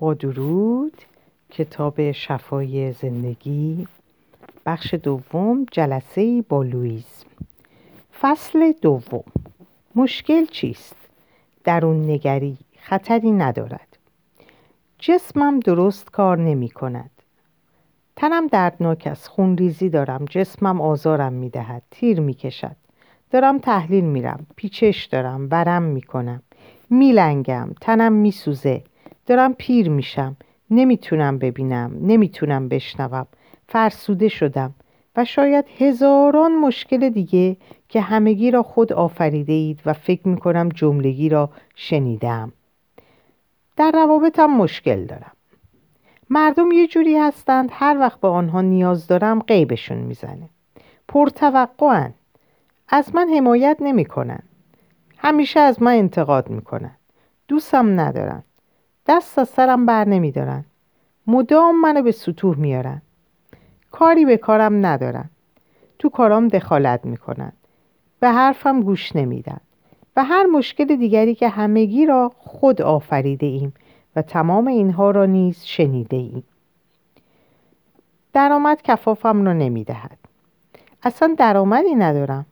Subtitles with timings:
[0.00, 1.02] با درود
[1.50, 3.88] کتاب شفای زندگی
[4.66, 7.24] بخش دوم جلسه با لویز
[8.20, 9.24] فصل دوم.
[9.94, 10.96] مشکل چیست؟
[11.64, 13.98] درون نگری خطری ندارد.
[14.98, 17.10] جسمم درست کار نمی کند.
[18.16, 19.28] تنم دردناک است.
[19.28, 20.24] خونریزی دارم.
[20.24, 21.82] جسمم آزارم می دهد.
[21.90, 22.76] تیر می کشد.
[23.30, 25.48] دارم تحلیل میرم پیچش دارم.
[25.50, 26.42] ورم می‌کنم
[26.90, 28.82] میلنگم تنم میسوزه
[29.30, 30.36] دارم پیر میشم.
[30.70, 33.26] نمی‌تونم ببینم نمی‌تونم بشنوم.
[33.68, 34.74] فرسوده شدم.
[35.16, 37.56] و شاید هزاران مشکل دیگه
[37.88, 42.52] که همگی را خود آفریده اید و فکر می‌کنم جملگی را شنیدم.
[43.76, 45.32] در روابطم مشکل دارم.
[46.30, 50.48] مردم یه جوری هستند هر وقت به آنها نیاز دارم قیبشون می‌زنه.
[51.08, 52.14] پرتوقعن.
[52.88, 54.42] از من حمایت نمی‌کنن.
[55.18, 56.96] همیشه از من انتقاد می‌کنن.
[57.48, 58.42] دوستم ندارن.
[59.10, 60.64] دست از سرم بر نمیدارن.
[61.26, 63.02] مدام منو به سطوح میارن.
[63.90, 65.30] کاری به کارم ندارن.
[65.98, 67.52] تو کارام دخالت می‌کنن.
[68.20, 69.60] به حرفم گوش نمیدن.
[70.16, 73.72] و هر مشکل دیگری که همگی را خود آفریده ایم
[74.16, 76.44] و تمام اینها را نیز شنیده ایم.
[78.32, 80.18] درآمد کفافم را نمی‌دهد.
[81.02, 82.46] اصلا درآمدی ندارم.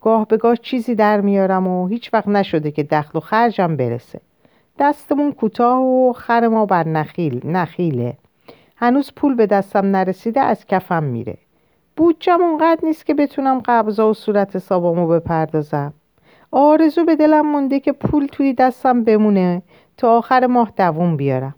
[0.00, 4.20] گاه به گاه چیزی در میارم و هیچ وقت نشده که دخل و خرجم برسه.
[4.78, 8.16] دستمون کوتاه و خر ما بر نخیل نخیله.
[8.76, 11.36] هنوز پول به دستم نرسیده از کفم میره.
[11.96, 15.92] بودجم اونقدر نیست که بتونم قبضا و صورت حسابامو بپردازم.
[16.50, 19.62] آرزو به دلم مونده که پول توی دستم بمونه
[19.96, 21.54] تا آخر ماه دووم بیارم.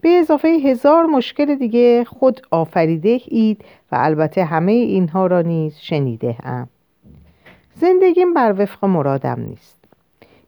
[0.00, 6.36] به اضافه هزار مشکل دیگه خود آفریده اید و البته همه اینها را نیز شنیده
[6.44, 6.68] هم
[7.74, 9.81] زندگیم بر وفق مرادم نیست.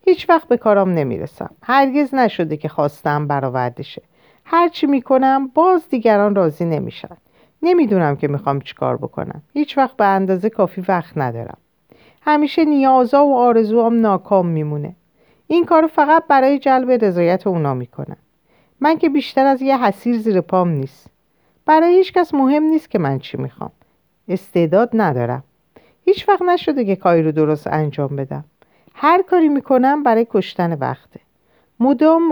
[0.07, 1.51] هیچ وقت به کارم نمی‌رسم.
[1.63, 3.85] هرگز نشده که خواستم برآورده
[4.45, 7.17] هرچی می‌کنم باز دیگران راضی نمیشن.
[7.63, 9.43] نمی‌دونم که می‌خوام چیکار بکنم.
[9.53, 11.59] هیچ وقت به اندازه کافی وقت ندارم.
[12.23, 14.97] همیشه نیازا و آرزوام ناکام میمونه.
[15.47, 18.17] این کار فقط برای جلب رضایت اونا می‌کنم.
[18.81, 21.07] من که بیشتر از یه حسیر زیر پام نیست.
[21.67, 23.71] برای هیچ کس مهم نیست که من چی می‌خوام.
[24.29, 25.45] استعداد ندارم.
[26.05, 28.45] هیچ وقت نشده که کاری رو درست انجام بدم.
[28.95, 31.21] هر کاری می‌کنم برای کشتن وقته.
[31.81, 32.29] مدام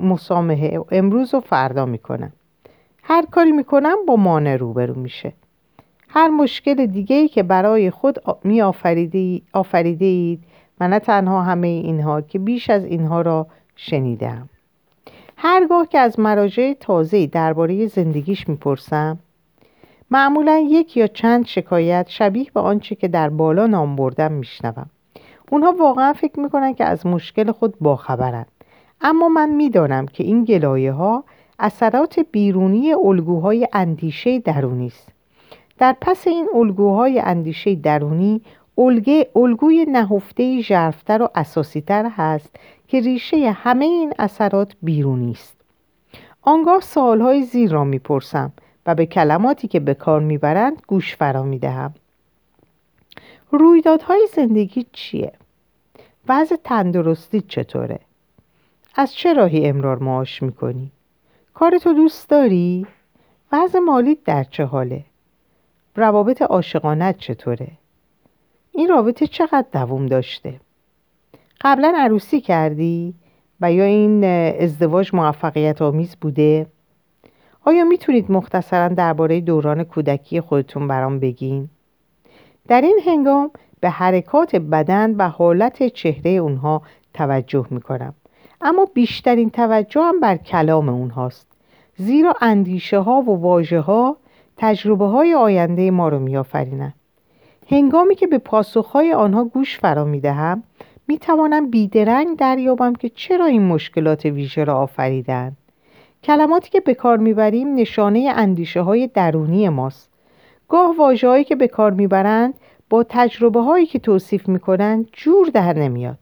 [0.00, 2.32] مسامحه امروز و فردا می‌کنم.
[3.02, 5.32] هر کاری می‌کنم با مانع روبرو میشه.
[6.08, 10.44] هر مشکل دیگه ای که برای خود می آفریده اید
[10.80, 13.46] و نه تنها همه اینها که بیش از اینها را
[13.76, 14.48] شنیدم
[15.36, 19.18] هرگاه که از مراجع تازه درباره زندگیش می‌پرسم
[20.10, 24.90] معمولا یک یا چند شکایت شبیه به آنچه که در بالا نام بردم میشنوم.
[25.52, 28.46] اونها واقعا فکر می‌کنن که از مشکل خود باخبرند
[29.00, 31.24] اما من می‌دانم که این گلایه ها
[31.58, 35.08] اثرات بیرونی الگوهای اندیشه درونی است.
[35.78, 38.40] در پس این الگوهای اندیشه درونی
[38.78, 42.56] الگه الگوی نهفته ژرفتر و اساسیتر هست
[42.88, 45.56] که ریشه همه این اثرات بیرونی است.
[46.42, 48.52] آنگاه سوالهای زیر را می‌پرسم
[48.86, 51.94] و به کلماتی که به کار می‌برند گوش فرا می‌دهم.
[53.50, 55.32] رویدادهای زندگی چیه؟
[56.28, 58.00] وضع تندرستی چطوره؟
[58.94, 60.90] از چه راهی امرار معاش می‌کنی؟
[61.54, 62.86] کارتو دوست داری؟
[63.52, 65.04] وضع مالیت در چه حاله؟
[65.96, 67.68] روابط عاشقانت چطوره؟
[68.72, 70.60] این رابطه چقدر دوام داشته؟
[71.60, 73.14] قبلا عروسی کردی؟
[73.60, 74.24] و یا این
[74.60, 76.66] ازدواج موفقیت آمیز بوده؟
[77.64, 81.68] آیا می‌تونید مختصرا درباره دوران کودکی خودتون برام بگین؟
[82.68, 83.50] در این هنگام
[83.82, 86.82] به حرکات بدن و حالت چهره اونها
[87.14, 88.14] توجه می‌کنم.
[88.60, 91.46] اما بیشترین توجه هم بر کلام اونهاست.
[91.96, 94.16] زیرا اندیشه ها و واژه ها
[94.56, 96.94] تجربه های آینده ما رو میآفرینند
[97.70, 100.62] هنگامی که به پاسخهای آنها گوش فرا می‌دهم
[101.08, 105.56] می‌توانم بیدرنگ دریابم که چرا این مشکلات ویژه را آفریدند
[106.22, 110.10] کلماتی که به کار می‌بریم نشانه اندیشه های درونی ماست.
[110.68, 112.54] گاه واژههایی که به کار می‌برند
[112.92, 116.18] با تجربه هایی که توصیف می‌کنند جور در نمیاد.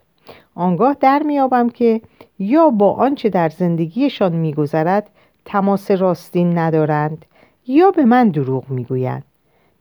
[0.55, 2.01] آنگاه در میابم که
[2.39, 5.11] یا با آنچه در زندگیشان میگذرد
[5.45, 7.25] تماس راستین ندارند
[7.67, 9.25] یا به من دروغ می‌گویند.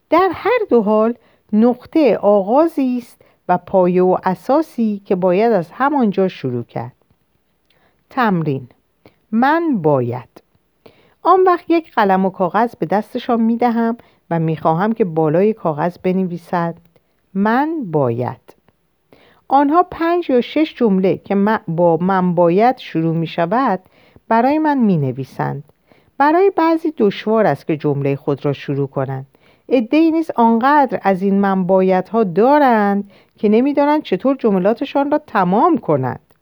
[0.09, 1.13] در هر دو حال
[1.53, 6.95] نقطه آغازی است و پایه و اساسی که باید از همانجا شروع کرد.
[8.09, 8.68] تمرین
[9.31, 10.44] من باید.
[11.21, 13.97] آن وقت یک قلم و کاغذ به دستشان می دهم
[14.31, 16.76] و می خواهم که بالای کاغذ بنویسد.
[17.34, 18.56] من باید.
[19.48, 21.36] آنها پنج یا شش جمله که
[21.68, 23.80] با من باید شروع می شود
[24.28, 25.64] برای من می نویسند
[26.18, 29.26] برای بعضی دشوار است که جمله خود را شروع کنند.
[29.70, 31.68] ادهی نیز آنقدر از این من
[32.12, 36.34] ها دارند که نمی‌دانند چطور جملاتشان را تمام کنند.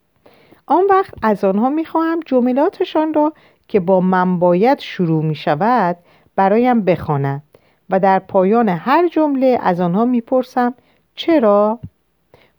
[0.66, 3.32] آن وقت از آنها می‌خواهم جملاتشان را
[3.68, 5.96] که با من باید شروع می شود
[6.36, 7.47] برایم بخوانند.
[7.90, 10.74] و در پایان هر جمله از آنها می‌پرسم
[11.14, 11.78] چرا؟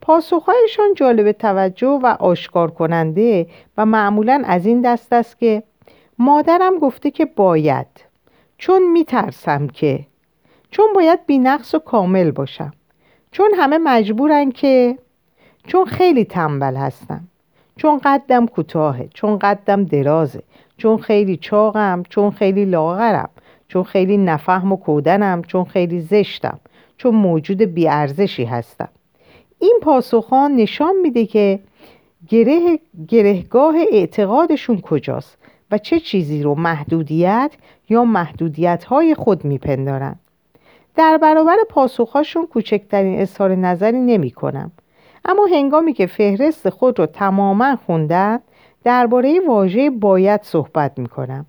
[0.01, 3.47] پاسخهایشان جالب توجه و آشکار کننده
[3.77, 5.63] و معمولا از این دست است که
[6.19, 7.87] مادرم گفته که باید
[8.57, 10.05] چون میترسم که
[10.71, 12.73] چون باید بینقص و کامل باشم
[13.31, 14.97] چون همه مجبورن که
[15.67, 17.21] چون خیلی تنبل هستم
[17.75, 20.43] چون قدم کوتاهه چون قدم درازه
[20.77, 23.29] چون خیلی چاقم چون خیلی لاغرم
[23.69, 26.59] چون خیلی نفهم و کودنم چون خیلی زشتم
[26.97, 28.89] چون موجود بیارزشی هستم
[29.59, 31.59] این پاسخان نشان میده که
[32.27, 35.37] گره، گرهگاه اعتقادشون کجاست
[35.71, 37.51] و چه چیزی رو محدودیت
[37.89, 40.15] یا محدودیت های خود میپندارن
[40.95, 44.71] در برابر پاسخهاشون کوچکترین اظهار نظری نمی کنم.
[45.25, 48.39] اما هنگامی که فهرست خود رو تماما خوندن
[48.83, 51.45] درباره واژه باید صحبت می کنم.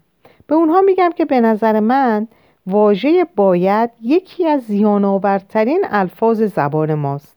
[0.51, 2.29] به اونها میگم که به نظر من
[2.67, 7.37] واژه باید یکی از زیانآورترین الفاظ زبان ماست.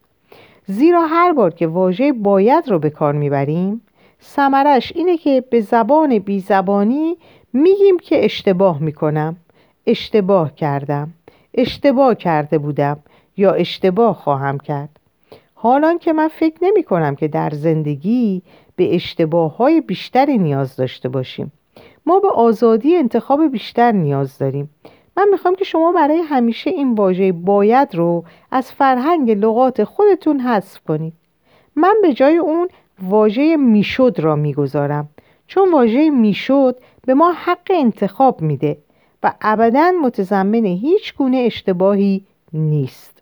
[0.68, 3.82] زیرا هر بار که واژه باید رو به کار می‌بریم
[4.20, 7.18] سمرش اینه که به زبان بی زبانی
[7.54, 9.36] میگیم که اشتباه می‌کنم
[9.88, 11.14] اشتباه کردم
[11.54, 12.98] اشتباه کرده بودم
[13.38, 14.90] یا اشتباه خواهم کرد.
[15.54, 18.42] حالان که من فکر نمی کنم که در زندگی
[18.76, 21.52] به اشتباه های بیشتری نیاز داشته باشیم.
[22.06, 24.70] ما به آزادی انتخاب بیشتر نیاز داریم.
[25.18, 30.80] من می‌خوام که شما برای همیشه این واژه باید رو از فرهنگ لغات خودتون حذف
[30.88, 31.14] کنید.
[31.76, 32.68] من به جای اون
[33.02, 35.10] واژه می‌شد را می‌گذارم.
[35.48, 38.78] چون واژه می‌شد به ما حق انتخاب میده
[39.24, 43.22] و ابدا متضمن هیچ گونه اشتباهی نیست.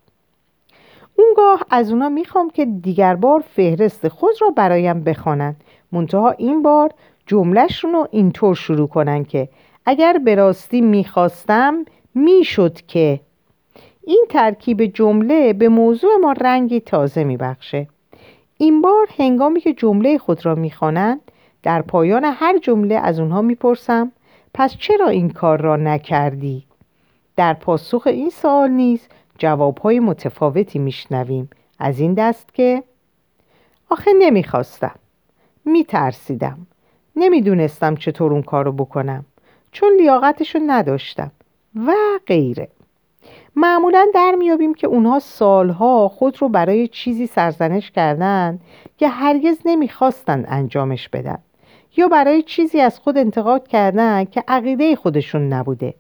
[1.16, 5.56] اونگاه از اونا می‌خوام که دیگر بار فهرست خود را برایم بخوانند.
[5.92, 6.92] منتها این بار
[7.28, 9.50] جملهشون رو اینطور شروع کنن که
[9.86, 11.86] اگر به راستی می‌خواستم
[12.16, 13.20] می‌شد که.
[14.04, 17.88] این ترکیب جمله به موضوع ما رنگی تازه میبخشه.
[18.58, 21.22] این بار هنگامی که جمله خود را می‌خوانند
[21.64, 24.12] در پایان هر جمله از اونها می‌پرسم
[24.54, 26.64] پس چرا این کار را نکردی؟
[27.36, 29.08] در پاسخ این سوال نیز
[29.38, 31.50] جوابهای متفاوتی میشنویم.
[31.80, 32.84] از این دست که
[33.90, 34.96] آخه نمی‌خواستم.
[35.66, 36.68] میترسیدم.
[37.16, 39.26] نمی‌دونستم چطور اون کارو بکنم.
[39.72, 41.32] چون لیاقتشو نداشتم.
[41.76, 41.94] و
[42.28, 42.68] غیره.
[43.56, 48.62] معمولا در میابیم که اونها سالها خود رو برای چیزی سرزنش کردند
[48.98, 51.38] که هرگز نمی‌خواستند انجامش بدن.
[51.98, 55.94] یا برای چیزی از خود انتقاد کردن که عقیده خودشون نبوده.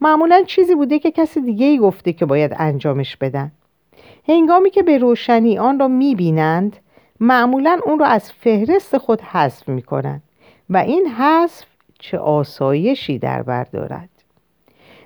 [0.00, 3.52] معمولا چیزی بوده که کسی دیگه ای گفته که باید انجامش بدن.
[4.28, 6.76] هنگامی که به روشنی آن را می‌بینند
[7.20, 10.22] معمولا اون را از فهرست خود حذف می‌کنند.
[10.70, 11.64] و این حذف
[11.98, 14.08] چه آسایشی در بر دارد.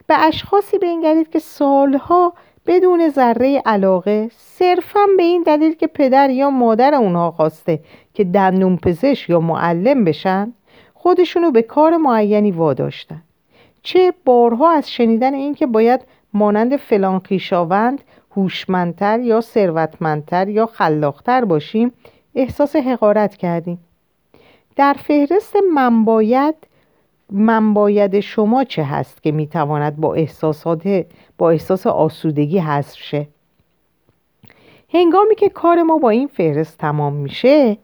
[0.07, 2.33] به اشخاصی بنگرید که سالها
[2.67, 7.81] بدون ذره علاقه صرفا به این دلیل که پدر یا مادر اونها خواسته
[8.15, 10.53] که دندون پزشک یا معلم بشن
[10.95, 13.23] خودشونو به کار معینی واداشتن.
[13.83, 16.01] چه بارها از شنیدن این که باید
[16.35, 18.01] مانند فلان خویشاوند
[18.37, 21.93] هوشمندتر یا ثروتمندتر یا خلاقتر باشیم
[22.35, 23.79] احساس حقارت کردیم.
[24.77, 26.55] در فهرست من باید
[27.31, 31.07] من باید شما چه هست که می‌تواند با احساسات
[31.39, 33.27] با احساس آسودگی حذف شه؟
[34.95, 37.77] هنگامی که کار ما با این فهرست تمام میشه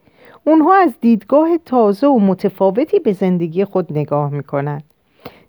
[0.45, 4.85] اونها از دیدگاه تازه و متفاوتی به زندگی خود نگاه می‌کنند.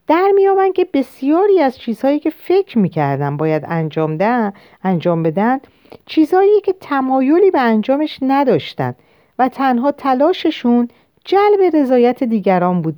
[0.07, 4.53] در میابند که بسیاری از چیزهایی که فکر می‌کردن باید انجام, ده،
[4.83, 5.59] انجام بدن
[6.05, 8.95] چیزهایی که تمایلی به انجامش نداشتند
[9.39, 10.87] و تنها تلاششون
[11.27, 12.95] جلب رضایت دیگران بود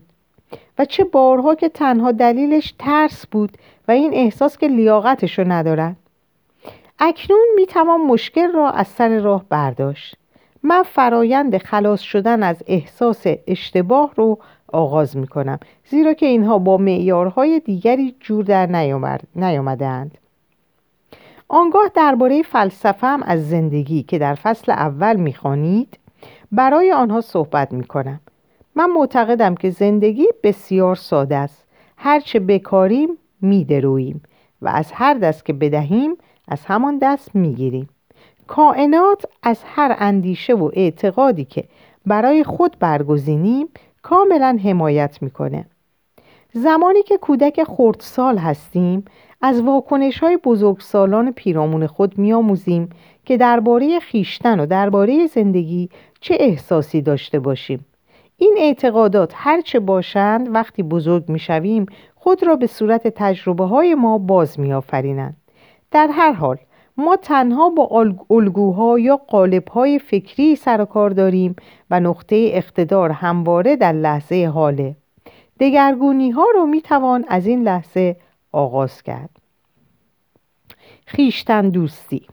[0.78, 3.58] و چه بارها که تنها دلیلش ترس بود
[3.88, 5.96] و این احساس که لیاقتش رو ندارن
[7.00, 10.16] اکنون می‌توان مشکل را از سر راه برداشت.
[10.64, 16.78] من فرایند خلاص شدن از احساس اشتباه رو آغاز می کنم زیرا که اینها با
[16.78, 18.66] معیارهای دیگری جور در
[19.36, 20.18] نیامدهاند.
[21.48, 26.00] آنگاه درباره فلسفه هم از زندگی که در فصل اول می‌خوانید
[26.52, 28.20] برای آنها صحبت می کنم
[28.76, 31.66] من معتقدم که زندگی بسیار ساده است.
[31.98, 33.10] هرچه بکاریم
[33.42, 34.22] میدرویم
[34.62, 36.16] و از هر دست که بدهیم
[36.48, 37.90] از همان دست می‌گیریم.
[38.48, 41.64] کائنات از هر اندیشه و اعتقادی که
[42.06, 43.68] برای خود برگزینیم
[44.02, 45.66] کاملا حمایت می‌کنه.
[46.54, 49.06] زمانی که کودک خردسال هستیم
[49.42, 52.90] از واکنش های بزرگسالان پیرامون خود میآموزیم
[53.30, 55.90] که درباره خیشتن و درباره زندگی
[56.22, 57.86] چه احساسی داشته باشیم.
[58.38, 64.60] این اعتقادات هرچه باشند وقتی بزرگ می‌شویم خود را به صورت تجربه های ما باز
[64.60, 65.38] میآفرینند.
[65.92, 66.58] در هر حال
[66.98, 71.56] ما تنها با الگوها یا قالبهای فکری سر و کار داریم
[71.90, 74.96] و نقطه اقتدار همواره در لحظه حاله.
[75.60, 78.16] دگرگونی ها رو می توان از این لحظه
[78.52, 79.30] آغاز کرد.
[81.06, 82.28] خیشتن دوستی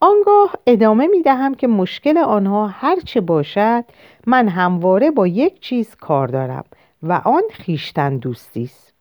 [0.00, 3.84] آنگاه ادامه می دهم که مشکل آنها هرچه باشد
[4.26, 6.64] من همواره با یک چیز کار دارم
[7.02, 8.94] و آن خیشتن دوستی است.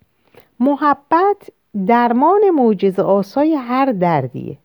[0.59, 1.49] محبت
[1.87, 4.57] درمان معجزه آسای هر دردیه.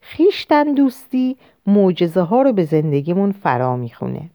[0.00, 1.36] خیشتن دوستی
[1.66, 4.30] معجزه ها رو به زندگیمون فرا می‌خونه.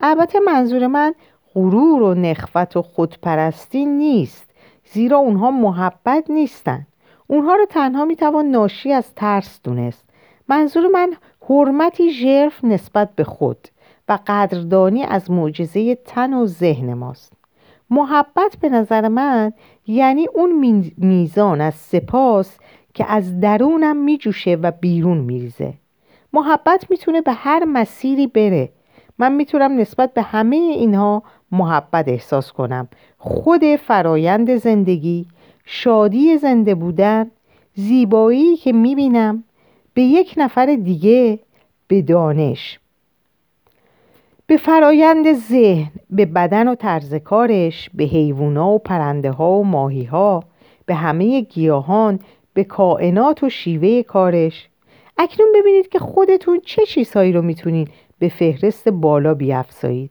[0.00, 1.14] البته منظور من
[1.54, 4.50] غرور و نخوت و خودپرستی نیست
[4.92, 6.86] زیرا اونها محبت نیستن.
[7.26, 10.05] اونها رو تنها می‌توان ناشی از ترس دونست.
[10.48, 11.12] منظور من
[11.48, 13.68] حرمتی ژرف نسبت به خود
[14.08, 17.32] و قدردانی از معجزه تن و ذهن ماست.
[17.90, 19.52] محبت به نظر من
[19.86, 22.58] یعنی اون میزان از سپاس
[22.94, 25.74] که از درونم میجوشه و بیرون میریزه.
[26.32, 28.72] محبت می‌تونه به هر مسیری بره.
[29.18, 31.22] من می‌تونم نسبت به همه اینها
[31.52, 32.88] محبت احساس کنم.
[33.18, 35.26] خود فرایند زندگی
[35.64, 37.30] شادی زنده بودن
[37.74, 39.44] زیبایی که می‌بینم
[39.96, 41.38] به یک نفر دیگه
[41.88, 42.78] به دانش
[44.46, 50.04] به فرایند ذهن به بدن و طرز کارش به حیوونا و پرنده ها و ماهی
[50.04, 50.44] ها
[50.86, 52.20] به همه گیاهان
[52.54, 54.68] به کائنات و شیوه کارش.
[55.18, 60.10] اکنون ببینید که خودتون چه چیزهایی رو می‌تونید به فهرست بالا بیافزایید.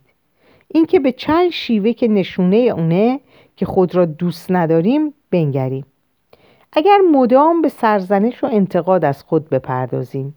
[0.68, 3.20] اینکه به چند شیوه که نشونه اونه
[3.56, 5.86] که خود را دوست نداریم بنگریم.
[6.77, 10.36] اگر مدام به سرزنش و انتقاد از خود بپردازیم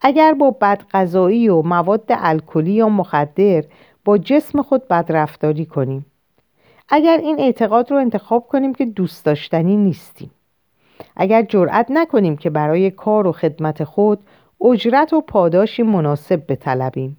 [0.00, 3.64] اگر با بدغذایی و مواد الکلی یا مخدر
[4.04, 6.06] با جسم خود بدرفتاری کنیم
[6.88, 10.30] اگر این اعتقاد رو انتخاب کنیم که دوست داشتنی نیستیم
[11.16, 14.18] اگر جرأت نکنیم که برای کار و خدمت خود
[14.60, 17.16] اجرت و پاداشی مناسب بطلبیم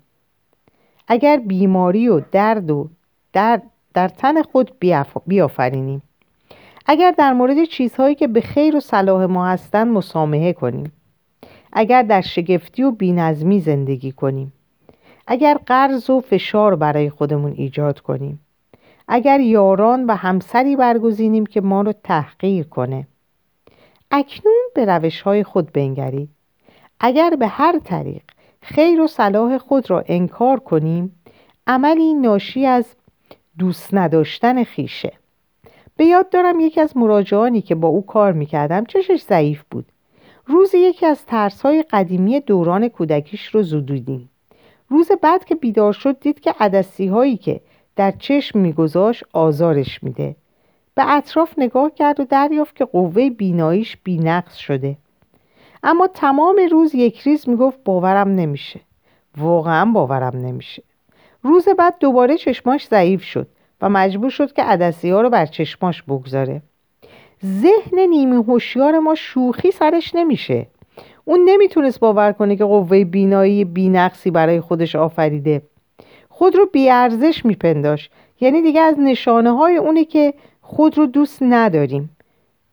[1.08, 2.90] اگر بیماری و درد و
[3.34, 4.72] درد در تن خود
[5.28, 6.02] بیافرینیم.
[6.92, 10.92] اگر در مورد چیزهایی که به خیر و صلاح ما هستند مسامحه کنیم.
[11.74, 14.54] اگر در شگفتی و بینظمی زندگی کنیم.
[15.28, 18.40] اگر قرض و فشار برای خودمون ایجاد کنیم.
[19.08, 23.08] اگر یاران و همسری برگزینیم که ما رو تحقیر کنه.
[24.12, 26.30] اکنون به روش های خود بنگرید.
[27.00, 28.24] اگر به هر طریق
[28.62, 31.22] خیر و صلاح خود را انکار کنیم
[31.68, 32.86] عملی ناشی از
[33.58, 35.21] دوست نداشتن خیشه
[35.98, 39.86] به یاد دارم یکی از مراجعانی که با او کار می‌کردم چشش ضعیف بود.
[40.46, 44.30] روز یکی از ترسهای قدیمی دوران کودکیش رو زدودیم
[44.90, 47.62] روز بعد که بیدار شد دید که عدسی هایی که
[47.96, 50.36] در چشم میگذاشت آزارش میده.
[50.96, 54.98] به اطراف نگاه کرد و دریافت که قوه بیناییش بینقص شده.
[55.84, 58.80] اما تمام روز یک ریز می‌گفت باورم نمیشه.
[59.38, 60.84] واقعا باورم نمیشه.
[61.44, 63.48] روز بعد دوباره چشماش ضعیف شد.
[63.82, 66.62] و مجبور شد که عدسی ها رو بر چشماش بگذاره.
[67.46, 70.68] ذهن نیمی هوشیار ما شوخی سرش نمیشه.
[71.26, 75.62] اون نمی‌تونست باور کنه که قوه بینایی بینقصی برای خودش آفریده.
[76.30, 78.10] خود رو بیارزش میپنداش.
[78.40, 82.10] یعنی دیگه از نشانه های اونه که خود رو دوست نداریم.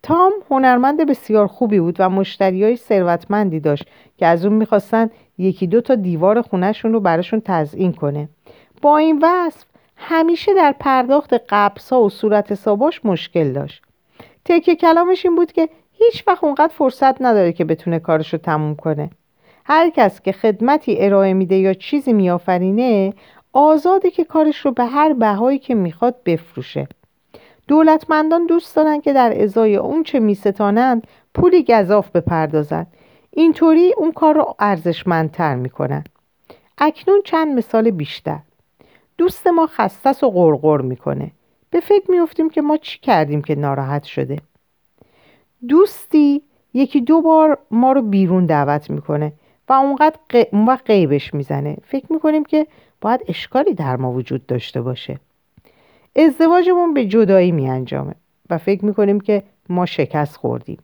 [0.03, 3.85] تام هنرمند بسیار خوبی بود و مشتری های ثروتمندی داشت
[4.17, 8.29] که از اون می‌خواستن یکی دو تا دیوار خونهشون رو براشون تزئین کنه.
[8.83, 9.65] با این وصف
[9.99, 13.83] همیشه در پرداخت قبضها و صورت حساباش مشکل داشت.
[14.45, 18.77] تکه کلامش این بود که هیچ وقت اونقدر فرصت نداره که بتونه کارش رو تموم
[18.77, 19.11] کنه.
[19.65, 23.13] هر کس که خدمتی ارائه میده یا چیزی میآفرینه
[23.53, 26.89] آزاده که کارش رو به هر بهایی که می‌خواد بفروشه.
[27.69, 32.87] دولتمندان دوست دارن که در ازای اون چه میستانند پولی گذاف بپردازند
[33.31, 36.05] اینطوری اون کار رو ارزشمندتر می‌کنن.
[36.79, 38.39] اکنون چند مثال بیشتر.
[39.19, 41.31] دوست ما خستس و غرغر می‌کنه.
[41.71, 44.37] به فکر میفتیم که ما چی کردیم که ناراحت شده.
[45.69, 46.43] دوستی
[46.75, 49.33] یکی دو بار ما رو بیرون دعوت می‌کنه
[49.69, 50.17] و اونقدر
[50.53, 51.77] اون وقت قیبش می‌زنه.
[51.85, 52.67] فکر می‌کنیم که
[53.01, 55.19] باید اشکالی در ما وجود داشته باشه.
[56.17, 58.15] ازدواجمون به جدایی میانجامه
[58.51, 60.79] و فکر می‌کنیم که ما شکست خوردیم.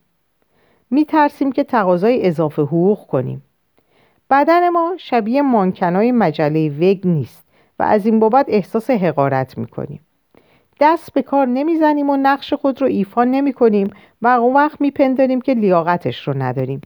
[0.89, 3.43] میترسیم که تقاضای اضافه حقوق کنیم.
[4.29, 7.44] بدن ما شبیه مانکنای مجله وگ نیست.
[7.79, 9.99] و از این بابت احساس حقارت می‌کنیم.
[10.79, 15.41] دست به کار نمی‌زنیم و نقش خود رو ایفا نمی کنیم و اون وقت میپنداریم
[15.41, 16.81] که لیاقتش رو نداریم.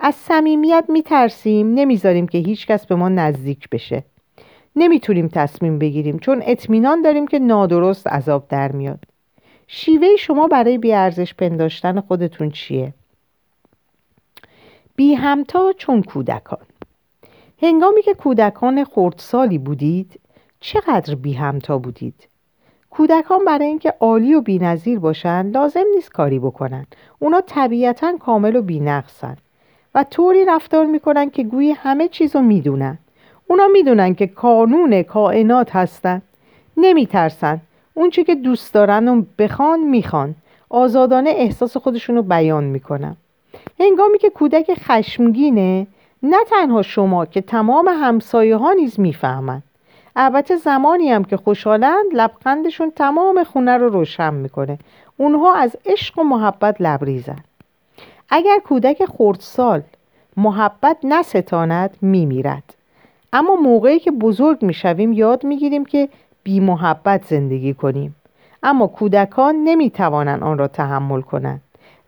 [0.00, 4.04] از صمیمیت میترسیم نمی‌ذاریم که هیچکس به ما نزدیک بشه.
[4.76, 9.04] نمی‌تونیم تصمیم بگیریم چون اطمینان داریم که نادرست عذاب در میاد.
[9.66, 12.94] شیوه شما برای بیارزش پنداشتن خودتون چیه؟
[14.96, 16.66] بی همتا چون کودکان.
[17.62, 20.20] هنگامی که کودکان خردسالی بودید
[20.60, 22.28] چقدر بی همتا بودید؟
[22.90, 26.86] کودکان برای اینکه عالی و بینظیر باشند لازم نیست کاری بکنن.
[27.18, 29.36] اونا طبیعتا کامل و بینقصن.
[29.94, 32.98] و طوری رفتار می‌کنن که گویی همه چیز رو می‌دونن.
[33.46, 36.22] اونا می‌دونن که کانون کائنات هستن.
[36.76, 37.60] نمیترسن.
[37.94, 40.34] اون چی که دوست دارن و بخوان می‌خوان.
[40.70, 43.16] آزادانه احساس خودشون رو بیان می‌کنن.
[43.80, 45.86] هنگامی که کودک خشمگینه
[46.22, 49.62] نه تنها شما که تمام همسایه ها نیز می‌فهمند.
[50.16, 54.78] البته زمانی هم که خوشحالند لبخندشون تمام خونه رو روشن می‌کنه.
[55.16, 57.38] اونها از عشق و محبت لبریزن.
[58.28, 59.82] اگر کودک خردسال
[60.36, 62.74] محبت نستاند میمیرد.
[63.32, 66.08] اما موقعی که بزرگ می‌شویم یاد می‌گیریم که
[66.42, 68.16] بی محبت زندگی کنیم.
[68.62, 71.60] اما کودکان نمی‌توانند آن را تحمل کنند.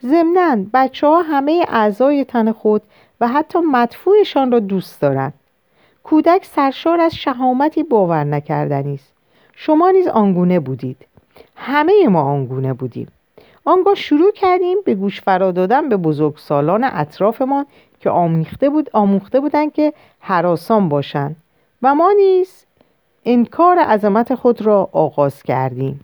[0.03, 2.83] ضمنا بچه ها همه اعضای تن خود
[3.21, 5.35] و حتی مدفوعشان را دوست دارند.
[6.03, 9.13] کودک سرشار از شهامتی باور نکردنی است.
[9.55, 11.07] شما نیز آنگونه بودید.
[11.57, 13.09] همه ما آنگونه بودیم.
[13.65, 17.67] آنگاه شروع کردیم به گوش فرا دادن به بزرگسالان اطرافمان
[18.01, 21.37] که آموخته بود آموخته بودند که حراسان باشند.
[21.83, 22.65] و ما نیز
[23.25, 26.01] انکار عظمت خود را آغاز کردیم.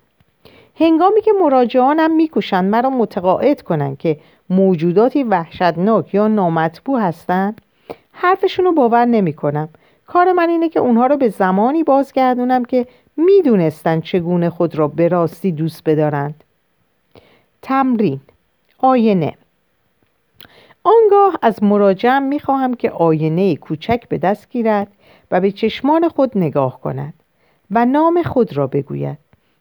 [0.81, 4.16] هنگامی که مراجعانم میکوشند مرا متقاعد کنند که
[4.50, 7.61] موجوداتی وحشتناک یا نامطبوع هستند
[8.12, 9.69] حرفشون رو باور نمی‌کنم.
[10.07, 15.09] کار من اینه که اونها رو به زمانی بازگردونم که می‌دونستند چگونه خود را به
[15.09, 16.45] راستی دوست بدارند.
[17.62, 18.21] تمرین.
[18.78, 19.35] آینه.
[20.85, 24.88] آنگاه از مراجعم می‌خواهم که آینه کوچک به دست گیرد
[25.31, 27.14] و به چشمان خود نگاه کند
[27.70, 29.18] و نام خود را بگوید.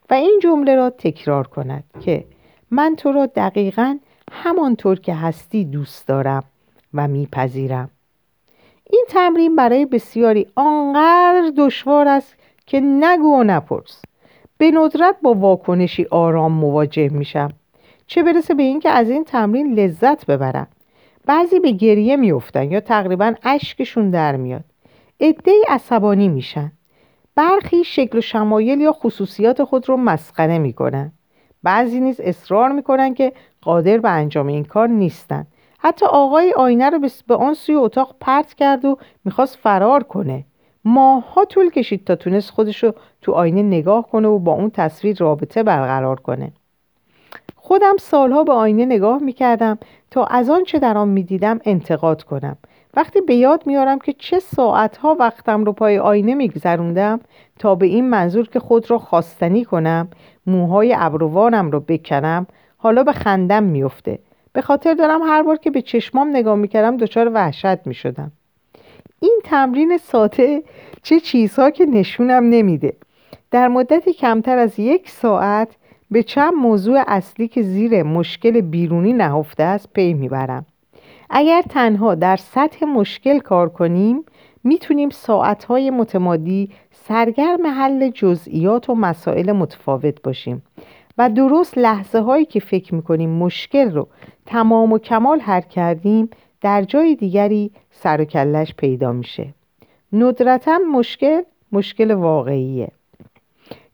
[0.09, 2.25] و این جمله را تکرار کند که
[2.71, 3.97] من تو را دقیقا
[4.31, 6.43] همانطور که هستی دوست دارم
[6.93, 7.89] و میپذیرم.
[8.89, 12.35] این تمرین برای بسیاری آنقدر دشوار است
[12.65, 14.01] که نگو و نپرس.
[14.57, 17.49] به ندرت با واکنشی آرام مواجه میشم.
[18.07, 20.67] چه برسه به اینکه از این تمرین لذت ببرم.
[21.25, 24.63] بعضی به گریه میفتن یا تقریبا اشکشون در میاد.
[25.19, 26.71] عدهای عصبانی میشن.
[27.35, 31.11] برخی شکل و شمایل یا خصوصیات خود رو مسخره می‌کنن.
[31.63, 35.47] بعضی نیز اصرار می‌کنن که قادر به انجام این کار نیستن.
[35.79, 40.45] حتی آقای آینه رو به آن سوی اتاق پرت کرد و می‌خواست فرار کنه.
[40.85, 45.17] ماها طول کشید تا تونست خودش رو تو آینه نگاه کنه و با اون تصویر
[45.17, 46.51] رابطه برقرار کنه.
[47.55, 49.77] خودم سالها به آینه نگاه می‌کردم
[50.11, 52.57] تا از آن چه در آن می‌دیدم انتقاد کنم.
[52.95, 57.19] وقتی به یاد میارم که چه ساعتها وقتم رو پای آینه میگذروندم
[57.59, 60.07] تا به این منظور که خود را خواستنی کنم
[60.47, 64.19] موهای ابروانم رو بکنم حالا به خندم میفته
[64.53, 68.31] به خاطر دارم هر بار که به چشمام نگاه می‌کردم دچار وحشت می‌شدم.
[69.19, 70.63] این تمرین ساده
[71.03, 72.93] چه چیزها که نشونم نمیده.
[73.51, 75.67] در مدتی کمتر از یک ساعت
[76.11, 80.65] به چند موضوع اصلی که زیر مشکل بیرونی نهفته است پی می‌برم.
[81.35, 84.25] اگر تنها در سطح مشکل کار کنیم
[84.63, 90.63] می‌تونیم ساعتهای متمادی سرگرم حل جزئیات و مسائل متفاوت باشیم
[91.17, 94.07] و درست لحظه هایی که فکر می‌کنیم مشکل رو
[94.45, 96.29] تمام و کمال حل کردیم
[96.61, 99.53] در جای دیگری سر و کلش پیدا میشه.
[100.13, 101.41] ندرتا مشکل
[101.71, 102.87] مشکل واقعیه.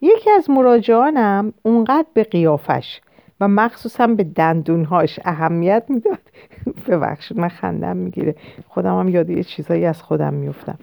[0.02, 3.02] یکی از مراجعانم اونقدر به قیافش
[3.42, 6.20] و مخصوصا به دندونهاش اهمیت می‌داد
[6.88, 8.36] ببخشید من خندم می‌گیره.
[8.68, 10.78] خودم هم یاد یه چیزایی از خودم میفتم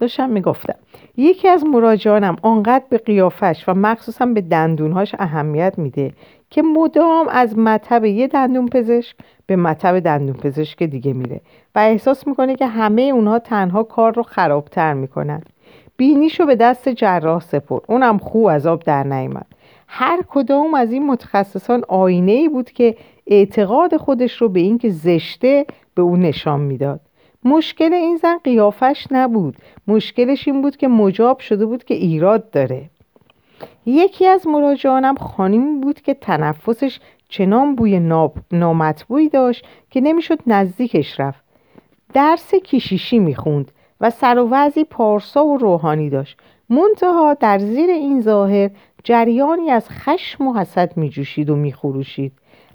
[0.00, 0.74] داشتم می‌گفتم
[1.16, 6.12] یکی از مراجعانم آنقدر به قیافش و مخصوصا به دندونهاش اهمیت میده
[6.50, 11.40] که مدام از مطب یه دندون پزشک به مطب دندون پزشک دیگه میره
[11.74, 15.42] و احساس می‌کنه که همه اونها تنها کار رو خرابتر می‌کنن.
[15.96, 19.46] بینیشو به دست جراح سپر اونم خوب از آب در نیامد
[19.88, 22.96] هر کدام از این متخصصان آینه ای بود که
[23.30, 27.00] اعتقاد خودش رو به اینکه زشته به اون نشان می‌داد.
[27.44, 29.56] مشکل این زن قیافش نبود.
[29.86, 32.90] مشکلش این بود که مجاب شده بود که ایراد داره.
[33.86, 38.00] یکی از مراجعانم خانمی بود که تنفسش چنان بوی
[38.52, 41.44] نامطبوعی داشت که نمی‌شد نزدیکش رفت.
[42.14, 46.38] درس کشیشی می‌خوند و سر و پارسا و روحانی داشت.
[46.70, 48.70] منتها در زیر این ظاهر
[49.04, 52.32] جریانی از خشم و حسد می جوشید و می خروشید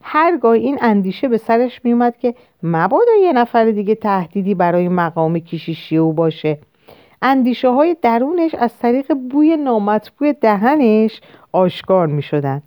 [0.08, 5.40] هرگاه این اندیشه به سرش می اومد که مبادا یه نفر دیگه تهدیدی برای مقام
[5.40, 6.58] کشیشی او باشه
[7.22, 12.62] اندیشه های درونش از طریق بوی نامطبوع دهنش آشکار می شدن.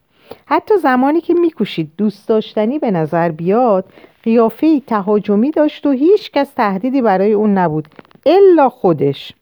[0.46, 3.84] حتی زمانی که میکوشید دوست داشتنی به نظر بیاد
[4.22, 7.88] قیافه تهاجمی داشت و هیچ کس تهدیدی برای اون نبود
[8.26, 9.32] الا خودش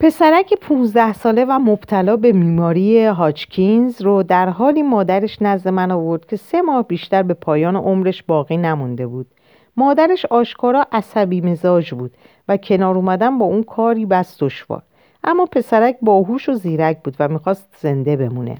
[0.00, 6.26] پسرک 15 ساله و مبتلا به بیماری هاچکینز رو در حالی مادرش نزد من آورد
[6.26, 9.26] که سه ماه بیشتر به پایان عمرش باقی نمونده بود.
[9.76, 12.14] مادرش آشکارا عصبی مزاج بود
[12.48, 14.82] و کنار اومدن با اون کاری بس دشوار
[15.24, 18.56] اما پسرک باهوش و زیرک بود و می‌خواست زنده بمونه.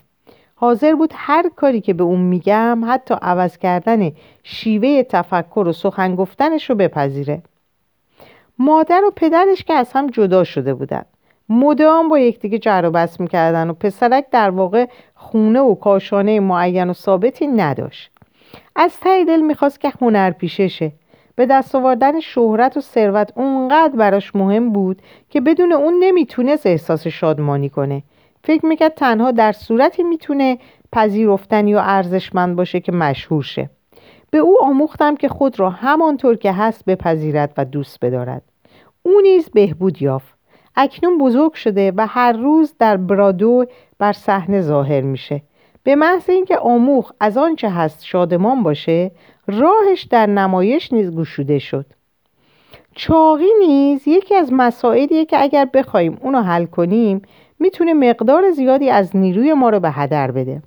[0.55, 6.17] حاضر بود هر کاری که به اون میگم حتی عوض کردن شیوه تفکر و سخن
[6.17, 7.43] گفتنش رو بپذیره.
[8.59, 11.03] مادر و پدرش که از هم جدا شده بودن.
[11.49, 16.91] مدام با یکدیگه جر و بس می‌کردن و پسرک در واقع خونه و کاشانه معین
[16.91, 18.11] و ثابتی نداشت.
[18.77, 20.93] از ته دل می‌خواست که هنر پیششه.
[21.37, 27.07] به دست آوردن شهرت و ثروت اونقدر براش مهم بود که بدون اون نمی‌تونست احساس
[27.07, 28.03] شادمانی کنه.
[28.45, 30.59] فکر می‌کرد تنها در صورتی می‌تونه
[30.93, 33.71] پذیرفتنی و ارزشمند باشه که مشهور شه.
[34.31, 38.43] به او آموختم که خود را همانطور که هست بپذیرد و دوست بدارد.
[39.03, 40.36] او نیز بهبود یافت.
[40.77, 43.65] اکنون بزرگ شده و هر روز در برادو
[43.99, 45.43] بر صحنه ظاهر میشه.
[45.83, 49.11] به محض اینکه آموخ از آنچه هست شادمان باشه
[49.47, 51.87] راهش در نمایش نیز گشوده شد.
[52.95, 57.23] چاقی نیز یکی از مسائلیه که اگر بخوایم اونو حل کنیم
[57.59, 60.63] می‌تونه مقدار زیادی از نیروی ما رو به هدر بده.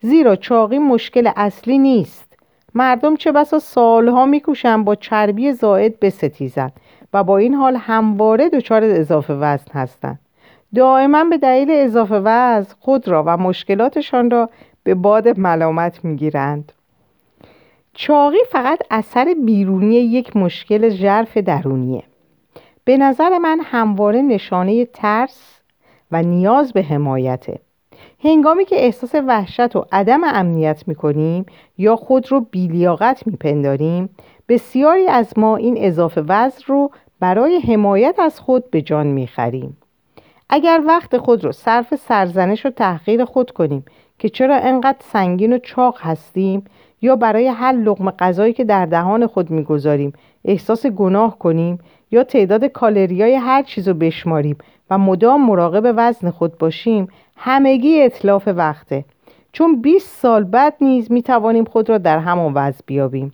[0.00, 2.36] زیرا چاقی مشکل اصلی نیست.
[2.74, 6.70] مردم چه بسا سالها میکوشن با چربی زائد بستیزن.
[7.12, 10.18] و با این حال همواره دچار اضافه وزن هستند.
[10.74, 14.50] دائما به دلیل اضافه وزن خود را و مشکلاتشان را
[14.82, 16.72] به باد ملامت می‌گیرند.
[17.94, 22.02] چاقی فقط اثر بیرونی یک مشکل ژرف درونیه.
[22.84, 25.60] به نظر من همواره نشانه ترس
[26.12, 27.58] و نیاز به حمایته.
[28.24, 31.46] هنگامی که احساس وحشت و عدم امنیت می‌کنیم
[31.78, 34.10] یا خود رو بیلیاقت میپنداریم
[34.50, 39.76] بسیاری از ما این اضافه وزن رو برای حمایت از خود به جان می‌خریم.
[40.48, 43.84] اگر وقت خود رو صرف سرزنش و تحقیر خود کنیم
[44.18, 46.64] که چرا انقدر سنگین و چاق هستیم
[47.02, 50.12] یا برای هر لغم غذایی که در دهان خود می‌گذاریم
[50.44, 51.78] احساس گناه کنیم
[52.10, 54.58] یا تعداد کالریای هر چیز رو بشماریم
[54.90, 59.04] و مدام مراقب وزن خود باشیم همگی اطلاف وقته.
[59.52, 63.32] چون 20 سال بعد نیز می توانیم خود را در همان وضع بیابیم.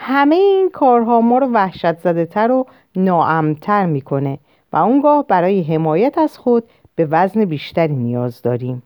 [0.00, 4.38] همه این کارها ما رو وحشت زده تر و ناامتر می‌کنه
[4.72, 8.82] و اونگاه برای حمایت از خود به وزن بیشتری نیاز داریم.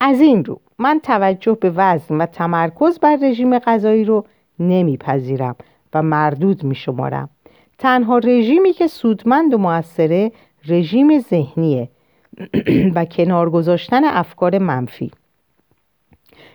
[0.00, 4.24] از این رو من توجه به وزن و تمرکز بر رژیم غذایی رو
[4.58, 5.56] نمیپذیرم
[5.94, 7.28] و مردود میشمارم.
[7.78, 10.32] تنها رژیمی که سودمند و موثره
[10.68, 11.88] رژیم ذهنیه
[12.94, 15.10] و کنار گذاشتن افکار منفی.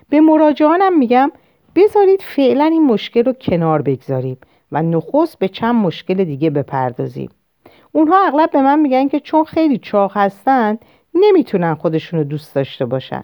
[0.09, 1.31] به مراجعانم میگم
[1.75, 4.37] بذارید فعلا این مشکل رو کنار بگذاریم
[4.71, 7.29] و نخست به چند مشکل دیگه بپردازیم.
[7.91, 10.77] اونها اغلب به من میگن که چون خیلی چاق هستن
[11.13, 13.23] نمی‌تونن خودشون رو دوست داشته باشن.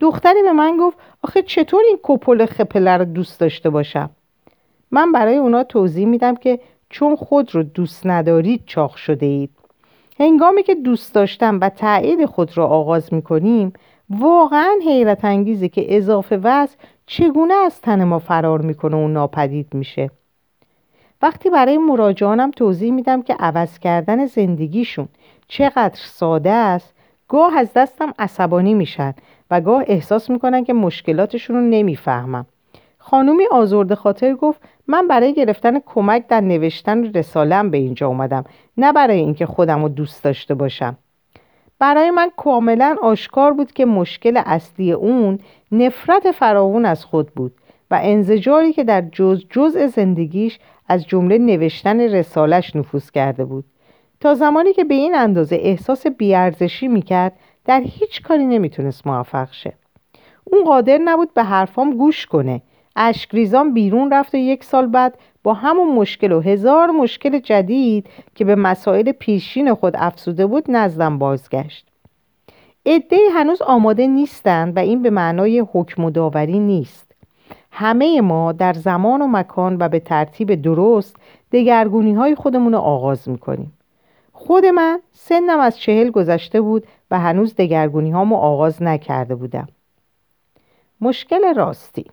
[0.00, 4.10] دختری به من گفت آخه چطور این کپل خپله رو دوست داشته باشم؟
[4.90, 6.60] من برای اونا توضیح میدم که
[6.90, 9.50] چون خود رو دوست ندارید چاق شده اید
[10.20, 13.72] هنگامی که دوست داشتن و تایید خود را آغاز می‌کنیم
[14.10, 16.74] واقعا حیرت انگیزه که اضافه وزن
[17.12, 20.10] چگونه از تن ما فرار می‌کنه و ناپدید میشه؟
[21.22, 25.08] وقتی برای مراجعانم توضیح میدم که عوض کردن زندگیشون
[25.48, 26.94] چقدر ساده است
[27.28, 29.14] گاه از دستم عصبانی میشن
[29.50, 32.46] و گاه احساس می‌کنن که مشکلاتشون رو نمی‌فهمم.
[32.98, 38.44] خانومی آزرده خاطر گفت من برای گرفتن کمک در نوشتن رسالم به اینجا اومدم
[38.76, 40.96] نه برای اینکه خودم رو دوست داشته باشم.
[41.80, 45.38] برای من کاملا آشکار بود که مشکل اصلی اون
[45.72, 47.52] نفرت فراوون از خود بود
[47.90, 53.64] و انزجاری که در جز جزء زندگیش از جمله نوشتن رسالش نفوذ کرده بود.
[54.20, 57.32] تا زمانی که به این اندازه احساس بیارزشی می‌کرد
[57.64, 59.72] در هیچ کاری نمی‌تونست موفق شه.
[60.44, 62.62] اون قادر نبود به حرفام گوش کنه
[63.02, 68.44] اشکریزان بیرون رفت و یک سال بعد با همون مشکل و هزار مشکل جدید که
[68.44, 71.86] به مسائل پیشین خود افسوده بود نزدم بازگشت.
[72.86, 77.12] عده هنوز آماده نیستند و این به معنای حکم و داوری نیست.
[77.72, 81.16] همه ما در زمان و مکان و به ترتیب درست
[81.52, 83.72] دگرگونی های خودمون رو آغاز می‌کنیم.
[84.32, 89.68] خود من سنم از چهل گذشته بود و هنوز دگرگونی هامو آغاز نکرده بودم.
[91.00, 92.04] مشکل راستی.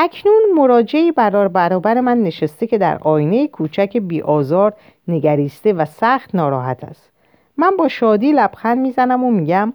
[0.00, 4.72] اکنون مراجعی برار برابر من نشسته که در آینه کوچک بی آزار
[5.08, 7.10] نگریسته و سخت ناراحت است.
[7.56, 9.72] من با شادی لبخند می‌زنم و میگم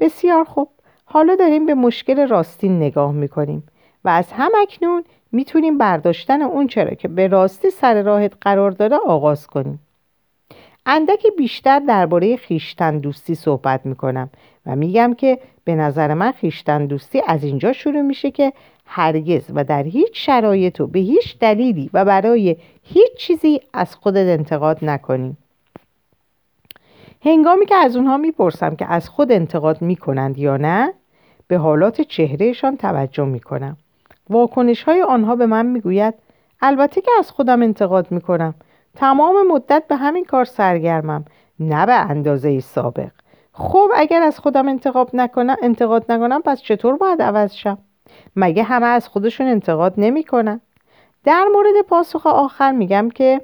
[0.00, 0.68] بسیار خوب
[1.04, 3.62] حالا داریم به مشکل راستین نگاه می‌کنیم
[4.04, 8.96] و از هم اکنون می‌تونیم برداشتن اون چرا که به راستی سر راهت قرار داره
[8.96, 9.80] آغاز کنیم.
[10.86, 14.30] اندک بیشتر درباره خیشتن دوستی صحبت می‌کنم
[14.66, 18.52] و میگم که به نظر من خیشتن دوستی از اینجا شروع میشه که
[18.86, 24.38] هرگز و در هیچ شرایط و به هیچ دلیلی و برای هیچ چیزی از خودت
[24.38, 25.38] انتقاد نکنیم
[27.22, 30.92] هنگامی که از اونها می‌پرسم که از خود انتقاد می‌کنند یا نه
[31.48, 33.76] به حالات چهرهشان توجه می‌کنم.
[34.30, 36.14] واکنش های آنها به من می‌گوید
[36.62, 38.54] البته که از خودم انتقاد می‌کنم.
[38.94, 41.24] تمام مدت به همین کار سرگرمم
[41.60, 43.10] نه به اندازه سابق.
[43.52, 47.78] خب اگر از خودم انتقاد نکنم انتقاد نکنم پس چطور باید عوض شم؟
[48.36, 50.60] مگه همه از خودشون انتقاد نمی‌کنن؟
[51.24, 53.40] در مورد پاسخ آخر میگم که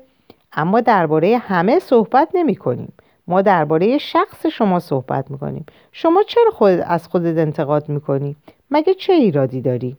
[0.52, 2.92] اما درباره همه صحبت نمی کنیم
[3.26, 5.66] ما درباره شخص شما صحبت می‌کنیم.
[5.92, 8.36] شما چرا خود از خودت انتقاد می‌کنی؟
[8.70, 9.96] مگه چه ایرادی داری؟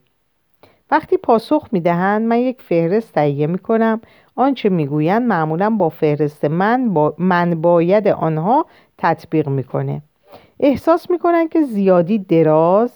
[0.91, 4.01] وقتی پاسخ می‌دهند من یک فهرست تهیه می‌کنم.
[4.35, 8.65] آنچه می‌گویند معمولا با فهرست من, با من باید آنها
[8.97, 10.01] تطبیق می‌کنه.
[10.59, 12.91] احساس می‌کنن که زیادی دراز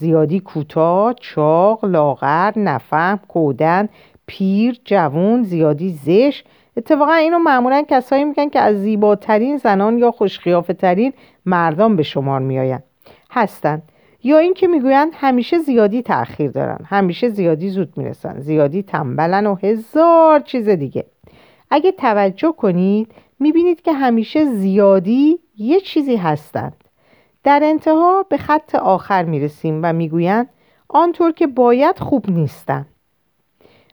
[0.00, 3.88] زیادی کوتاه چاق لاغر نفهم کودن
[4.26, 6.44] پیر جوون زیادی زش.
[6.76, 11.12] اتفاقا اینو معمولا کسایی میگن که از زیباترین زنان یا خوشقیافه ترین
[11.46, 12.82] مردان به شمار میآیند.
[13.30, 13.82] هستند
[14.22, 20.40] یا اینکه می‌گویند همیشه زیادی تأخیر دارن همیشه زیادی زود می‌رسن زیادی تنبلن و هزار
[20.40, 21.04] چیز دیگه.
[21.70, 26.79] اگه توجه کنید می‌بینید که همیشه زیادی یه چیزی هستند
[27.44, 30.48] در انتها به خط آخر می‌رسیم و می‌گویند
[30.88, 32.86] آنطور که باید خوب نیستن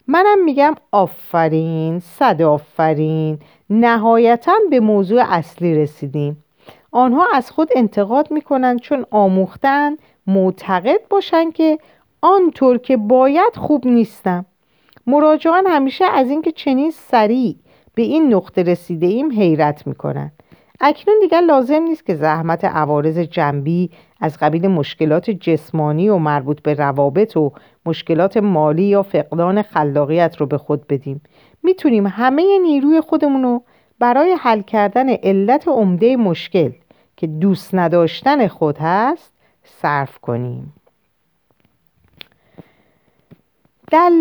[0.07, 3.39] منم میگم آفرین صد آفرین.
[3.69, 6.43] نهایتا به موضوع اصلی رسیدیم.
[6.91, 11.79] آنها از خود انتقاد می‌کنند چون آموختن معتقد باشند که
[12.21, 14.45] آنطور که باید خوب نیستم.
[15.07, 17.55] مراجعان همیشه از اینکه چنین سریع
[17.95, 20.36] به این نقطه رسیده ایم حیرت می‌کنند.
[20.79, 23.89] اکنون دیگر لازم نیست که زحمت عوارض جنبی
[24.21, 27.51] از قبیل مشکلات جسمانی و مربوط به روابط و
[27.85, 31.21] مشکلات مالی یا فقدان خلاقیت رو به خود بدیم.
[31.63, 33.63] می‌تونیم همه نیروی خودمون رو
[33.99, 36.71] برای حل کردن علت عمده مشکل
[37.17, 40.73] که دوست نداشتن خود هست صرف کنیم.
[43.91, 44.11] در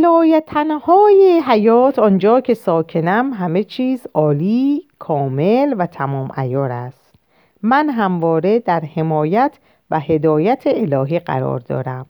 [0.47, 7.15] تنهای حیات آنجا که ساکنم همه چیز عالی کامل و تمام ایار است.
[7.63, 9.59] من همواره در حمایت
[9.91, 12.07] و هدایت الهی قرار دارم.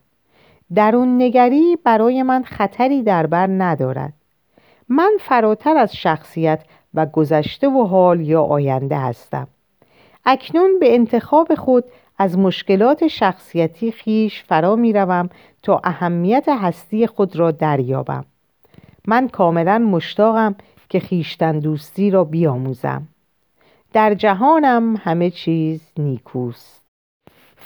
[0.75, 4.13] درون نگری برای من خطری در بر ندارد.
[4.89, 9.49] من فراتر از شخصیت و گذشته و حال یا آینده هستم.
[10.25, 11.85] اکنون به انتخاب خود
[12.19, 15.29] از مشکلات شخصیتی خیش فرا می روم
[15.63, 18.25] تا اهمیت هستی خود را دریابم.
[19.07, 20.55] من کاملا مشتاقم
[20.89, 23.09] که خیشتن دوستی را بیاموزم.
[23.93, 26.83] در جهانم همه چیز نیکوست.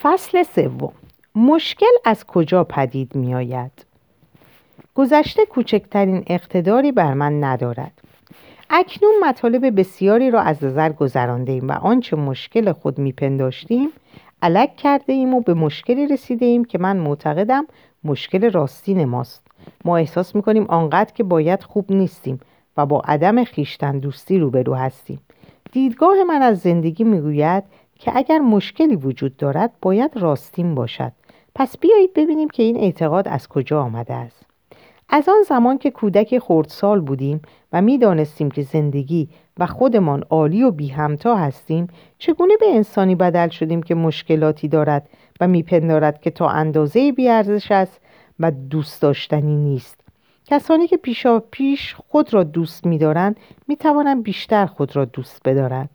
[0.01, 0.93] فصل سوم.
[1.35, 3.85] مشکل از کجا پدید می آید؟
[4.95, 8.01] گذشته کوچکترین اقتداری بر من ندارد.
[8.69, 13.89] اکنون مطالب بسیاری را از نظر گذرانده ایم و آنچه مشکل خود میپنداشتیم
[14.41, 17.67] علک کرده ایم و به مشکلی رسیده ایم که من معتقدم
[18.03, 19.47] مشکل راستین ماست
[19.85, 22.39] ما احساس می‌کنیم آنقدر که باید خوب نیستیم.
[22.77, 25.19] و با عدم خیشتن دوستی روبرو هستیم.
[25.71, 27.63] دیدگاه من از زندگی می‌گوید
[27.99, 31.11] که اگر مشکلی وجود دارد باید راستین باشد.
[31.55, 34.45] پس بیایید ببینیم که این اعتقاد از کجا آمده است.
[35.09, 37.41] از آن زمان که کودک خردسال بودیم
[37.73, 43.49] و می‌دانستیم که زندگی و خودمان عالی و بی همتا هستیم چگونه به انسانی بدل
[43.49, 45.09] شدیم که مشکلاتی دارد
[45.41, 48.01] و میپندارد که تا اندازه بیارزش است
[48.39, 50.00] و دوست داشتنی نیست؟
[50.51, 55.89] کسانی که پیشا پیش خود را دوست می‌دارند می‌توانند بیشتر خود را دوست بدارند.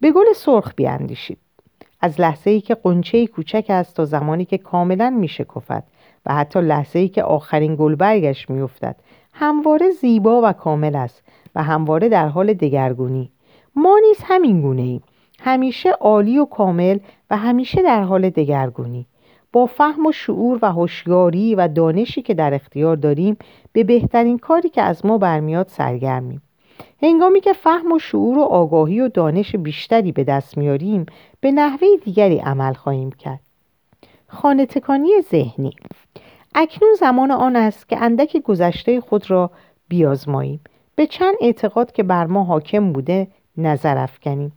[0.00, 1.38] به گل سرخ بیاندیشید.
[2.00, 5.84] از لحظه ای که قنچه کوچک است تا زمانی که کاملا میشکفد
[6.26, 8.96] و حتی لحظه ای که آخرین گل برگش میافتد.
[9.32, 11.22] همواره زیبا و کامل است
[11.54, 13.30] و همواره در حال دگرگونی.
[13.76, 15.02] ما نیز همین گونه ایم
[15.40, 16.98] همیشه عالی و کامل
[17.30, 19.06] و همیشه در حال دگرگونی.
[19.52, 23.36] با فهم و شعور و هوشیاری و دانشی که در اختیار داریم
[23.72, 26.42] به بهترین کاری که از ما برمیاد سرگرمیم.
[27.02, 31.06] هنگامی که فهم و شعور و آگاهی و دانش بیشتری به دست میاریم
[31.40, 33.40] به نحوه دیگری عمل خواهیم کرد.
[34.28, 35.72] خانه تکانی ذهنی.
[36.54, 39.50] اکنون زمان آن است که اندک گذشته خود را
[39.88, 40.60] بیازماییم.
[40.94, 44.52] به چند اعتقاد که بر ما حاکم بوده نظر افکنیم.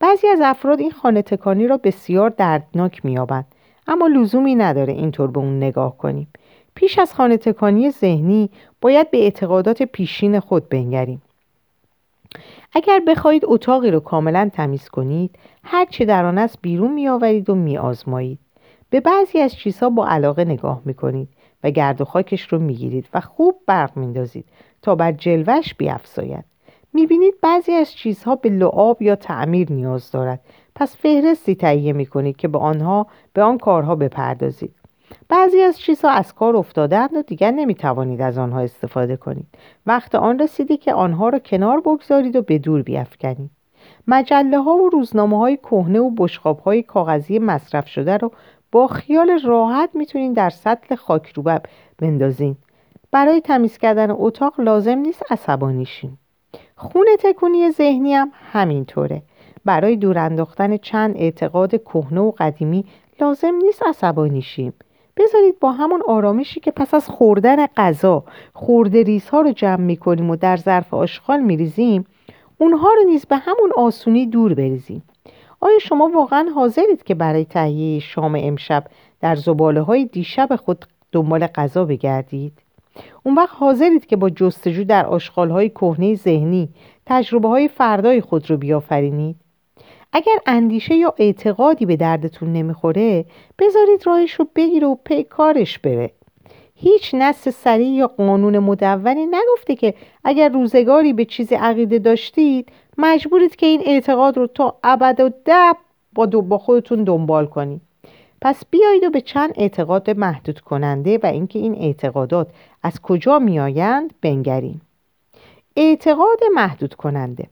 [0.00, 3.46] بعضی از افراد این خانه تکانی را بسیار دردناک مییابند.
[3.88, 6.28] اما لزومی نداره اینطور به اون نگاه کنیم.
[6.74, 11.22] پیش از خانه تکانی ذهنی باید به اعتقادات پیشین خود بنگریم.
[12.72, 17.54] اگر بخواهید اتاقی رو کاملا تمیز کنید هر چه در آن است بیرون میآورید و
[17.54, 18.38] میآزمایید.
[18.90, 21.28] به بعضی از چیزها با علاقه نگاه می‌کنید
[21.64, 24.44] و گرد و خاکش رو می‌گیرید و خوب برق میندازید
[24.82, 26.44] تا بر جلوش بیافزاید
[26.92, 30.40] می‌بینید بعضی از چیزها به لعاب یا تعمیر نیاز دارد
[30.78, 34.74] پس فهرستی تهیه می‌کنید که به آنها به آن کارها بپردازید.
[35.28, 39.46] بعضی از چیزها از کار افتادند و دیگر نمی‌توانید از آنها استفاده کنید.
[39.86, 43.50] وقت آن رسیده که آنها را کنار بگذارید و به دور بیافکنید.
[44.08, 48.32] مجله ها و روزنامه های کهنه و بشقاب های کاغذی مصرف شده رو
[48.72, 51.62] با خیال راحت می‌تونید در سطل خاکروبب
[51.98, 52.56] بندازین
[53.10, 56.18] برای تمیز کردن اتاق لازم نیست عصبانی شیم
[56.76, 59.22] خونه تکونی ذهنی هم همینطوره.
[59.68, 62.84] برای دور انداختن چند اعتقاد کهنه و قدیمی
[63.20, 64.72] لازم نیست عصبانی شیم
[65.16, 70.36] بذارید با همون آرامشی که پس از خوردن غذا خورده ریزها رو جمع می‌کنیم و
[70.36, 72.04] در ظرف آشغال میریزیم
[72.58, 75.02] اونها رو نیز به همون آسونی دور بریزیم
[75.60, 78.84] آیا شما واقعا حاضرید که برای تهیه شام امشب
[79.20, 82.52] در زباله های دیشب خود دنبال غذا بگردید؟
[83.22, 86.68] اون وقت حاضرید که با جستجو در آشغال های کهنه ذهنی
[87.06, 89.36] تجربه های فردای خود رو بیافرینید؟
[90.12, 93.24] اگر اندیشه یا اعتقادی به دردتون نمی‌خوره
[93.58, 96.10] بذارید راهش رو بگیره و پی کارش بره.
[96.74, 99.94] هیچ نص سریع یا قانون مدونی نگفته که
[100.24, 105.76] اگر روزگاری به چیزی عقیده داشتید مجبورید که این اعتقاد رو تا ابد و دب
[106.14, 107.80] با, با خودتون دنبال کنید.
[108.40, 112.48] پس بیایید و به چند اعتقاد محدود کننده و اینکه این اعتقادات
[112.82, 114.80] از کجا میآیند بنگریم
[115.76, 117.46] اعتقاد محدود کننده.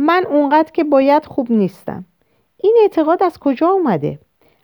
[0.00, 2.04] من اونقدر که باید خوب نیستم.
[2.56, 4.18] این اعتقاد از کجا اومده؟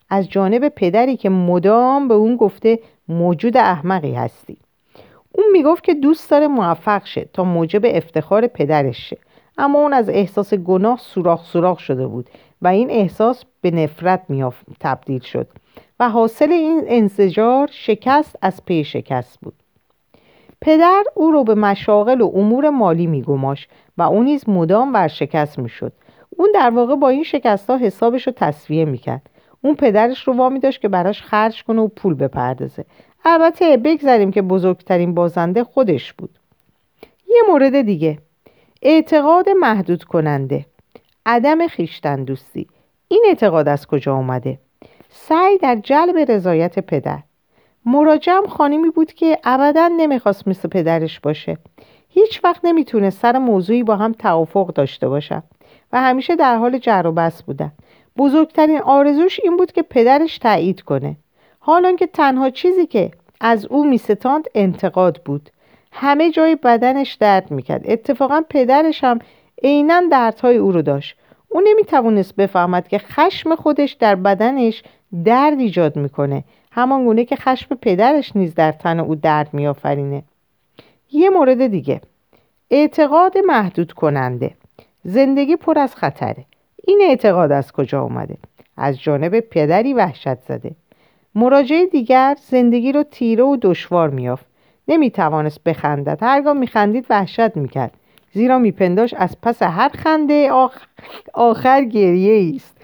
[0.09, 4.57] از جانب پدری که مدام به اون گفته موجود احمقی هستی.
[5.33, 9.18] اون می‌گفت که دوست داره موفق شه تا موجب افتخار پدرش شه.
[9.59, 12.31] اما اون از احساس گناه سوراخ سوراخ شده بود
[12.62, 14.62] و این احساس به نفرت میاف...
[14.81, 15.49] تبدیل شد
[16.01, 19.55] و حاصل این انسجار شکست از پی شکست بود.
[20.61, 23.68] پدر او رو به مشاغل و امور مالی میگماش
[23.99, 25.93] و او نیز مدام ورشکست می‌شد.
[26.31, 29.31] اون در واقع با این شکست ها حسابش رو تصویه می‌کرد.
[29.63, 32.85] اون پدرش رو وامی داشت که براش خرج کنه و پول بپردازه.
[33.25, 36.39] البته بگذاریم که بزرگترین بازنده خودش بود.
[37.29, 38.19] یه مورد دیگه.
[38.83, 40.67] اعتقاد محدود کننده
[41.27, 42.67] عدم خیشتن دوستی
[43.09, 44.59] این اعتقاد از کجا اومده؟
[45.09, 47.19] سعی در جلب رضایت پدر.
[47.85, 51.59] مراجعم خانمی بود که ابدا نمی‌خواست مثل پدرش باشه.
[52.19, 55.43] هیچ وقت نمی‌تونه سر موضوعی با هم توافق داشته باشن
[55.93, 57.73] و همیشه در حال جر و بس بودن.
[58.17, 61.17] بزرگترین آرزوش این بود که پدرش تایید کنه.
[61.59, 65.51] حالان که تنها چیزی که از او میستاند انتقاد بود.
[65.93, 67.91] همه جای بدنش درد می‌کرد.
[67.91, 69.19] اتفاقا پدرش هم
[69.63, 71.17] عینا دردهای او رو داشت.
[71.49, 74.83] او نمی‌توانست بفهمد که خشم خودش در بدنش
[75.25, 76.45] درد ایجاد می‌کنه.
[76.73, 80.23] همان گونه که خشم پدرش نیز در تن او درد میآفرینه.
[81.12, 82.01] یه مورد دیگه.
[82.71, 84.51] اعتقاد محدود کننده.
[85.05, 86.45] زندگی پر از خطره.
[86.85, 88.37] این اعتقاد از کجا اومده؟
[88.77, 90.71] از جانب پدری وحشت زده.
[91.35, 94.47] مراجعه دیگر زندگی رو تیره و دشوار میافت.
[94.88, 96.19] نمی‌توانست بخندد.
[96.23, 97.92] هرگاه میخندید وحشت می‌کرد.
[98.33, 100.87] زیرا میپنداش از پس هر خنده آخر,
[101.35, 102.77] آخر گریه است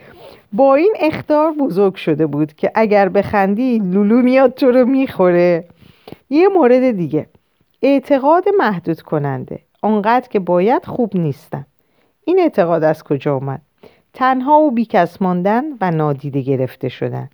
[0.52, 5.64] با این اختار بزرگ شده بود که اگر بخندی لولو میاد تو رو می‌خوره.
[6.30, 7.26] یه مورد دیگه.
[7.83, 9.59] اعتقاد محدود کننده.
[9.83, 11.66] آنقدر که باید خوب نیستم
[12.24, 13.62] این اعتقاد از کجا آمد
[14.14, 17.30] تنها و بیکس ماندن و نادیده گرفته شدن.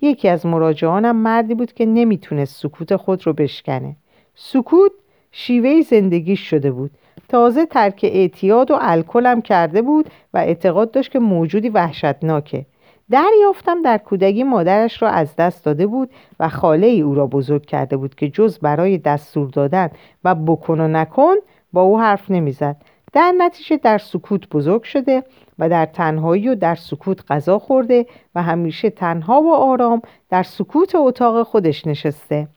[0.00, 3.96] یکی از مراجعانم مردی بود که نمی‌تونست سکوت خود رو بشکنه.
[4.34, 4.92] سکوت
[5.32, 6.90] شیوه زندگیش شده بود.
[7.28, 12.66] تازه ترک اعتیاد و الکلم کرده بود و اعتقاد داشت که موجودی وحشتناکه.
[13.10, 17.66] دریافتم در کودکی مادرش را از دست داده بود و خاله ای او را بزرگ
[17.66, 19.90] کرده بود که جز برای دستور دادن
[20.24, 21.34] و بکن و نکن
[21.72, 22.76] با او حرف نمی‌زد.
[23.12, 25.24] در نتیجه در سکوت بزرگ شده
[25.58, 30.94] و در تنهایی و در سکوت غذا خورده و همیشه تنها و آرام در سکوت
[30.94, 32.48] اتاق خودش نشسته.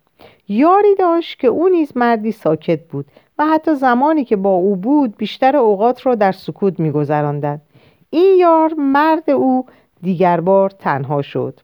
[0.48, 3.06] یاری داشت که او نیز مردی ساکت بود
[3.38, 7.62] و حتی زمانی که با او بود بیشتر اوقات را در سکوت میگذراندند.
[8.10, 9.66] این یار مرد او
[10.04, 11.60] دیگر بار تنها شد.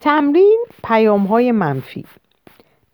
[0.00, 2.04] تمرین پیام های منفی.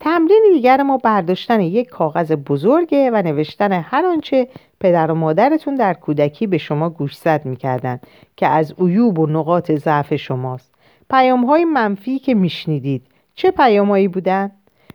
[0.01, 4.49] تمرین دیگر ما برداشتن یک کاغذ بزرگه و نوشتن هر آنچه
[4.81, 8.01] پدر و مادرتون در کودکی به شما گوشزد می‌کردن
[8.37, 10.75] که از عیوب و نقاط ضعف شماست.
[11.11, 13.03] پیام های منفی که میشنیدید
[13.35, 14.51] چه پیامهایی بودن؟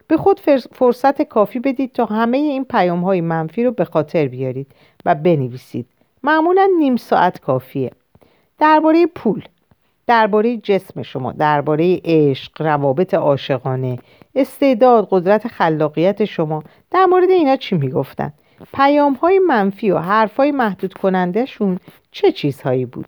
[0.07, 0.39] به خود
[0.71, 4.67] فرصت کافی بدید تا همه این پیام های منفی رو به خاطر بیارید
[5.05, 5.85] و بنویسید.
[6.23, 7.91] معمولا نیم ساعت کافیه.
[8.61, 9.43] درباره پول
[10.07, 13.99] درباره جسم شما درباره عشق روابط عاشقانه
[14.35, 18.33] استعداد قدرت خلاقیت شما در مورد اینا چی می‌گفتن؟
[18.73, 21.79] پیام های منفی و حرف های محدود کنندهشون
[22.11, 23.07] چه چیزهایی بود؟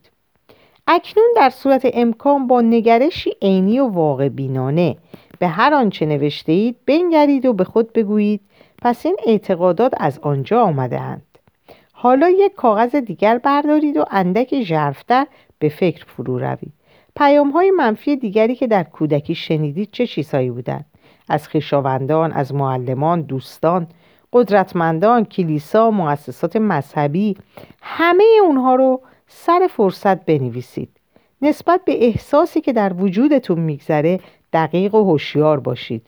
[0.87, 4.97] اکنون در صورت امکان با نگرشی عینی و واقع بینانه.
[5.39, 8.41] به هر آنچه نوشته اید بنگرید و به خود بگویید.
[8.81, 11.32] پس این اعتقادات از آنجا آمده اند.
[12.03, 15.27] حالا یک کاغذ دیگر بردارید و اندک ژرفتر
[15.59, 16.73] به فکر فرو روید.
[17.15, 20.85] پیام های منفی دیگری که در کودکی شنیدید چه چیزهایی بودند؟
[21.29, 23.87] از خویشاوندان، از معلمان، دوستان،
[24.33, 27.37] قدرتمندان، کلیسا، مؤسسات مذهبی
[27.81, 30.89] همه اونها رو سر فرصت بنویسید.
[31.41, 34.19] نسبت به احساسی که در وجودتون میگذره
[34.53, 36.07] دقیق و هوشیار باشید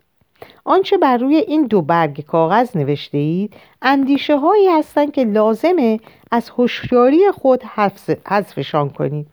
[0.63, 5.99] آنچه بر روی این دو برگ کاغذ نوشته اید اندیشه هایی هستند که لازمه
[6.31, 7.63] از هوشیاری خود
[8.25, 9.27] حذفشان کنید.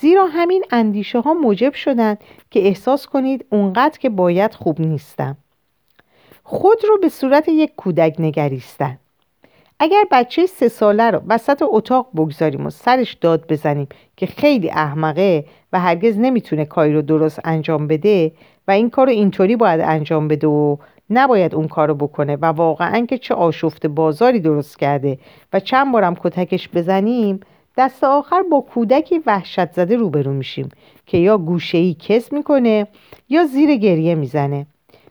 [0.00, 2.18] زیرا همین اندیشه ها موجب شدند
[2.50, 5.36] که احساس کنید اونقدر که باید خوب نیستم.
[6.44, 8.98] خود رو به صورت یک کودک نگریستن.
[9.80, 15.44] اگر بچه سه ساله رو وسط اتاق بگذاریم و سرش داد بزنیم که خیلی احمقه
[15.72, 18.32] و هرگز نمی‌تونه کاری رو درست انجام بده
[18.68, 20.76] و این کار رو اینطوری باید انجام بده و
[21.10, 25.18] نباید اون کارو بکنه و واقعا که چه آشفت بازاری درست کرده
[25.52, 27.40] و چند بارم کتکش بزنیم
[27.76, 30.68] دست آخر با کودکی وحشت زده روبرو میشیم
[31.06, 32.86] که یا گوشهی کس می‌کنه
[33.28, 34.66] یا زیر گریه می‌زنه.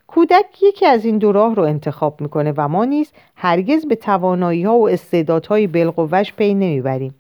[0.07, 4.63] کودک یکی از این دو راه رو انتخاب می‌کنه و ما نیز هرگز به توانایی
[4.63, 7.15] ها و استعدادهای بالقوهش پی نمی‌بریم.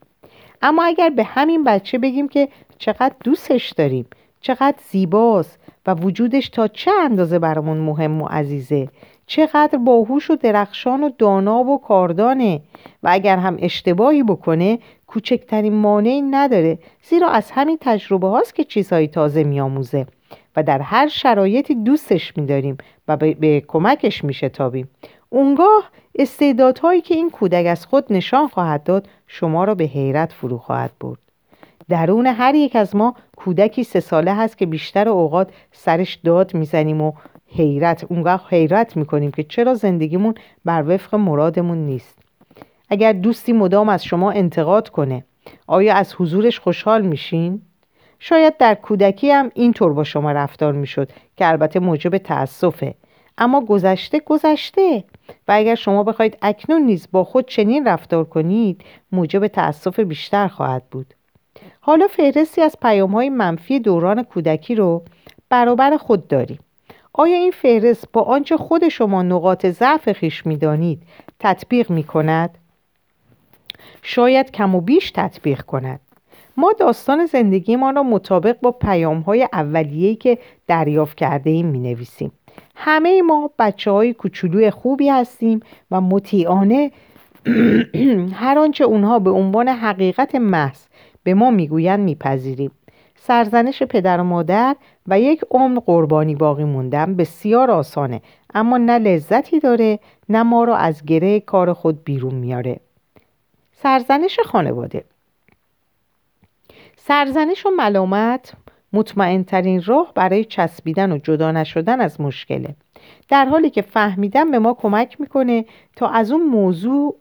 [0.61, 4.05] اما اگر به همین بچه بگیم که چقدر دوستش داریم
[4.41, 8.87] چقدر زیباست و وجودش تا چه اندازه برامون مهم و عزیزه؟
[9.27, 12.61] چقدر باهوش و درخشان و دانا و کاردانه
[13.03, 19.07] و اگر هم اشتباهی بکنه کوچکترین مانعی نداره زیرا از همین تجربه هاست که چیزهای
[19.07, 20.05] تازه میآموزه
[20.55, 22.77] و در هر شرایطی دوستش میداریم
[23.07, 24.89] و به, کمکش میشتابیم.
[25.29, 30.57] اونگاه استعدادهایی که این کودک از خود نشان خواهد داد شما را به حیرت فرو
[30.57, 31.26] خواهد برد.
[31.89, 37.01] درون هر یک از ما کودکی سه ساله هست که بیشتر اوقات سرش داد می‌زنیم
[37.01, 37.11] و
[37.47, 40.35] حیرت اونگاه حیرت می‌کنیم که چرا زندگیمون
[40.65, 42.19] بر وفق مرادمون نیست.
[42.89, 45.25] اگر دوستی مدام از شما انتقاد کنه
[45.67, 47.61] آیا از حضورش خوشحال میشین؟
[48.19, 52.95] شاید در کودکی هم اینطور با شما رفتار می‌شد که البته موجب تأسفه.
[53.37, 55.03] اما گذشته گذشته
[55.47, 58.81] و اگر شما بخواید اکنون نیز با خود چنین رفتار کنید
[59.11, 61.13] موجب تأسف بیشتر خواهد بود.
[61.87, 65.03] حالا فهرستی از پیام های منفی دوران کودکی رو
[65.49, 66.59] برابر خود داریم
[67.13, 71.03] آیا این فهرست با آنچه خود شما نقاط ضعف خیش می‌دانید
[71.39, 72.57] تطبیق می کند؟
[74.01, 75.99] شاید کم و بیش تطبیق کند.
[76.57, 81.79] ما داستان زندگی ما را مطابق با پیام های اولیه‌ای که دریافت کرده ایم می
[81.79, 82.31] نویسیم
[82.75, 85.59] همه ما بچه های کوچولوی خوبی هستیم
[85.91, 86.91] و مطیعانه
[88.41, 90.86] هر آنچه اونها به عنوان حقیقت محض
[91.27, 92.71] به ما می‌گویند میپذیریم.
[93.15, 94.75] سرزنش پدر و مادر
[95.07, 98.21] و یک عمر قربانی باقی موندن بسیار آسانه
[98.53, 99.99] اما نه لذتی داره
[100.29, 102.79] نه ما را از گره کار خود بیرون میاره.
[103.71, 105.03] سرزنش خانواده.
[106.97, 108.53] سرزنش و ملامت
[108.93, 112.75] مطمئنترین راه برای چسبیدن و جدا نشدن از مشکله.
[113.29, 115.65] در حالی که فهمیدن به ما کمک می‌کنه
[115.95, 117.15] تا از اون موضوع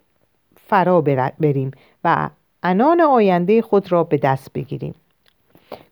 [0.57, 1.71] فرا بریم
[2.05, 2.29] و
[2.67, 4.95] انان آینده خود را به دست بگیریم.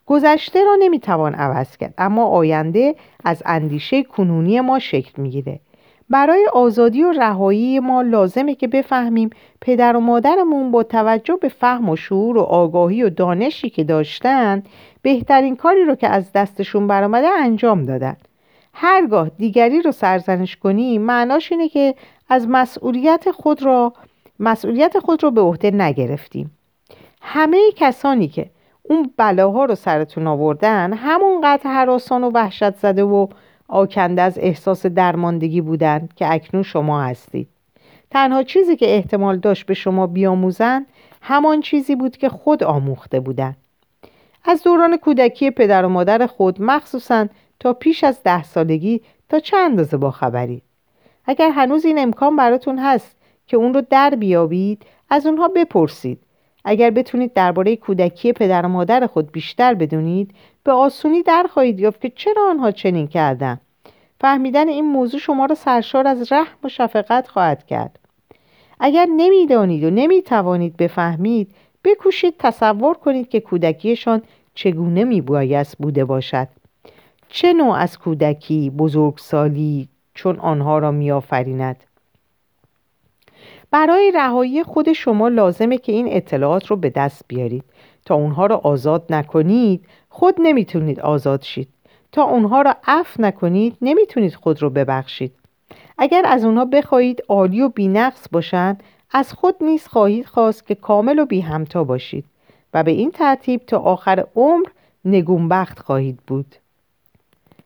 [0.07, 2.95] گذشته را نمی‌توان عوض کرد اما آینده
[3.25, 5.61] از اندیشه کنونی ما شکل می‌گیره.
[6.11, 11.89] برای آزادی و رهایی ما لازمه که بفهمیم پدر و مادرمون با توجه به فهم
[11.89, 14.63] و شعور و آگاهی و دانشی که داشتن
[15.03, 18.17] بهترین کاری رو که از دستشون برآمده انجام دادن.
[18.75, 21.95] هرگاه دیگری رو سرزنش کنی معناش اینه که
[22.29, 23.93] از مسئولیت خود را
[24.41, 26.51] مسئولیت خود رو به عهده نگرفتیم.
[27.27, 28.51] همه کسانی که
[28.83, 33.27] اون بلاها رو سرتون آوردن همونقدر حراسان و وحشت زده و
[33.69, 37.49] آکنده از احساس درماندگی بودند که اکنون شما هستید.
[38.11, 40.87] تنها چیزی که احتمال داشت به شما بیاموزن
[41.23, 43.57] همان چیزی بود که خود آموخته بودند
[44.45, 47.27] از دوران کودکی پدر و مادر خود مخصوصا
[47.61, 50.63] تا پیش از ده سالگی تا چند اندازه با خبرید
[51.27, 53.17] اگر هنوز این امکان براتون هست
[53.47, 56.24] که اون رو در بیابید از اونها بپرسید.
[56.65, 60.35] اگر بتونید درباره کودکی پدر و مادر خود بیشتر بدونید
[60.65, 63.61] به آسونی در خواهید یافت که چرا آنها چنین کردن
[64.21, 67.99] فهمیدن این موضوع شما را سرشار از رحم و شفقت خواهد کرد.
[68.81, 71.55] اگر نمی‌دانید و نمی‌توانید بفهمید
[71.85, 74.23] بکوشید تصور کنید که کودکیشان
[74.55, 76.49] چگونه میبایست بوده باشد.
[77.29, 81.77] چه نوع از کودکی بزرگسالی چون آنها را میآفریند؟
[83.75, 87.65] برای رهایی خود شما لازمه که این اطلاعات رو به دست بیارید.
[88.05, 91.69] تا اونها را آزاد نکنید خود نمی‌تونید آزاد شید.
[92.13, 95.33] تا اونها را عفو نکنید نمی‌تونید خود رو ببخشید.
[95.99, 101.19] اگر از اونها بخواهید عالی و بینقص باشند از خود نیز خواهید خواست که کامل
[101.19, 102.25] و بی همتا باشید
[102.75, 104.67] و به این ترتیب تا آخر عمر
[105.05, 106.55] نگونبخت خواهید بود.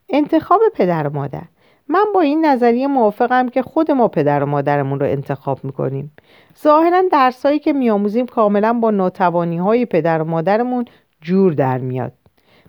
[0.08, 1.42] انتخاب پدر و مادر.
[1.88, 6.12] من با این نظریه موافقم که خود ما پدر و مادرمون رو انتخاب می‌کنیم.
[6.62, 10.84] ظاهرا درسایی که میآموزیم کاملا با ناتوانی های پدر و مادرمون
[11.20, 12.12] جور در میاد.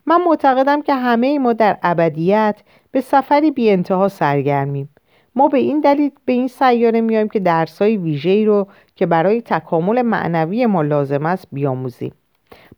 [0.05, 2.61] من معتقدم که همه ما در ابدیت
[2.91, 4.89] به سفری بی انتها سرگرمیم.
[5.35, 10.01] ما به این دلیل به این سیاره میایم که درسای ویژه‌ای رو که برای تکامل
[10.01, 12.13] معنوی ما لازم است بیاموزیم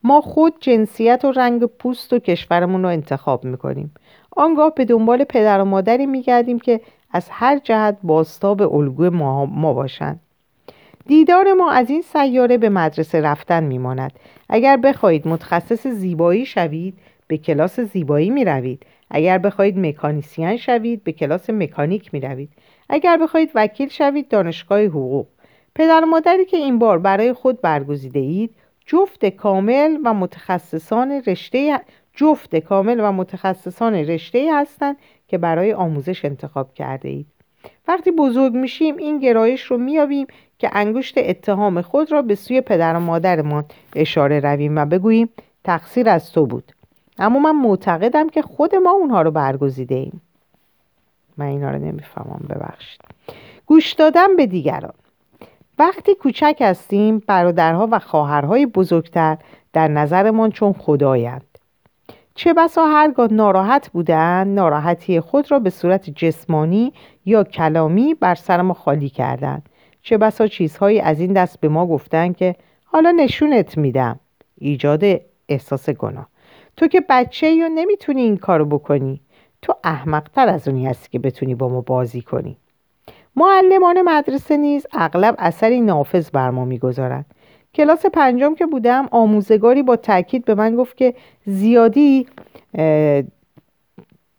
[0.04, 3.94] ما خود جنسیت و رنگ پوست و کشورمون رو انتخاب می‌کنیم.
[4.38, 9.74] آنگاه به دنبال پدر و مادری میگردیم که از هر جهت باستاب الگوی ما, ما
[9.74, 10.20] باشند.
[11.06, 14.12] دیدار ما از این سیاره به مدرسه رفتن میماند.
[14.50, 16.94] اگر بخواهید متخصص زیبایی شوید
[17.28, 22.50] به کلاس زیبایی می روید اگر بخواهید مکانیسیان شوید به کلاس مکانیک می روید
[22.90, 25.26] اگر بخواهید وکیل شوید دانشگاه حقوق.
[25.76, 28.56] پدر و مادری که این بار برای خود برگزیده اید
[28.86, 31.82] جفت کامل و متخصصان رشته
[32.16, 34.98] جفت کامل و متخصصان رشته هستند
[35.28, 37.28] که برای آموزش انتخاب کرده اید.
[37.88, 42.96] وقتی بزرگ میشیم این گرایش رو میابیم که انگشت اتهام خود را به سوی پدر
[42.96, 45.30] و مادرمان اشاره رویم و بگوییم
[45.64, 46.72] تقصیر از تو بود.
[47.20, 50.22] اما من معتقدم که خود ما اونها رو برگزیده ایم.
[51.38, 53.02] من اینا رو نمی‌فهمم ببخشید.
[53.66, 54.94] گوش دادن به دیگران.
[55.80, 59.38] وقتی کوچک هستیم برادرها و خواهرهای بزرگتر
[59.74, 61.51] در نظرمان چون خدایند.
[62.36, 66.94] چه بسا هرگاه ناراحت بودند ناراحتی خود را به صورت جسمانی
[67.26, 69.70] یا کلامی بر سر ما خالی کردند.
[70.02, 72.56] چه بسا چیزهایی از این دست به ما گفتند که
[72.86, 74.20] حالا نشونت میدم.
[74.58, 75.04] ایجاد
[75.50, 76.28] احساس گناه.
[76.78, 79.22] تو که بچه یا نمی‌تونی این کارو بکنی.
[79.62, 82.58] تو احمقتر از اونی هستی که بتونی با ما بازی کنی.
[83.36, 87.26] معلمان مدرسه نیز اغلب اثری نافذ بر ما می‌گذارند.
[87.74, 91.14] کلاس پنجم که بودم آموزگاری با تاکید به من گفت که
[91.46, 92.28] زیادی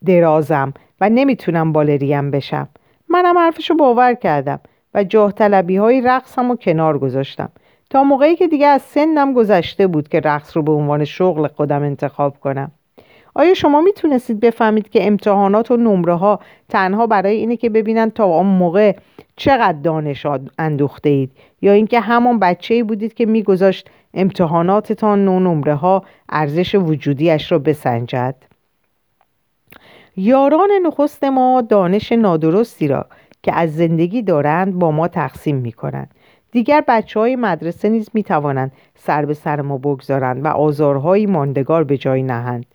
[0.07, 2.69] درازم و نمی‌تونم بالریم بشم.
[3.09, 4.61] منم حرفشو باور کردم
[4.95, 7.49] و جاه طلبی های رقصم و کنار گذاشتم.
[7.91, 11.83] تا موقعی که دیگه از سنم گذشته بود که رقص رو به عنوان شغل خودم
[11.83, 12.71] انتخاب کنم.
[13.35, 18.25] آیا شما می‌تونستید بفهمید که امتحانات و نمره ها تنها برای اینه که ببینن تا
[18.25, 18.97] اون موقع
[19.37, 20.27] چقدر دانش
[20.59, 21.31] اندوخته اید
[21.63, 27.59] یا اینکه همان بچه ای بودید که میگذاشت امتحاناتتان نو نمره ها ارزش وجودیش را
[27.59, 28.35] بسنجد؟
[30.17, 33.07] یاران نخست ما دانش نادرستی را
[33.43, 36.15] که از زندگی دارند با ما تقسیم می کنند
[36.51, 41.85] دیگر بچه های مدرسه نیز می توانند سر به سر ما بگذارند و آزارهایی ماندگار
[41.85, 42.67] به جای نهند.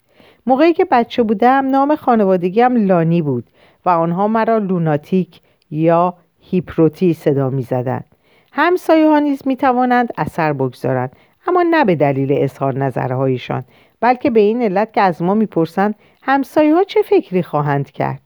[0.48, 3.44] موقعی که بچه بودم نام خانوادگیم لانی بود
[3.86, 5.42] و آنها مرا لوناتیک
[5.72, 8.06] یا هیپروتی صدا می زدند.
[8.52, 11.16] همسایه ها نیز می توانند اثر بگذارند
[11.48, 13.64] اما نه به دلیل اظهار نظرهایشان
[14.00, 18.22] بلکه به این علت که از ما می‌پرسند همسایه ها چه فکری خواهند کرد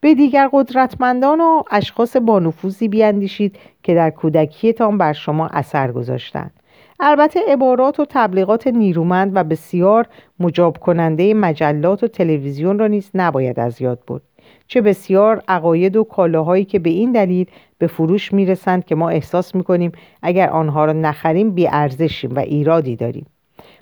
[0.00, 6.52] به دیگر قدرتمندان و اشخاص بانفوذی بیاندیشید که در کودکیتان بر شما اثر گذاشتند
[7.00, 10.06] البته عبارات و تبلیغات نیرومند و بسیار
[10.40, 14.22] مجاب کننده مجلات و تلویزیون را نیز نباید از یاد برد.
[14.66, 17.46] چه بسیار عقاید و کالاهایی که به این دلیل
[17.78, 19.92] به فروش می‌رسند که ما احساس می‌کنیم
[20.22, 23.26] اگر آنها را نخریم بیارزشیم و ایرادی داریم.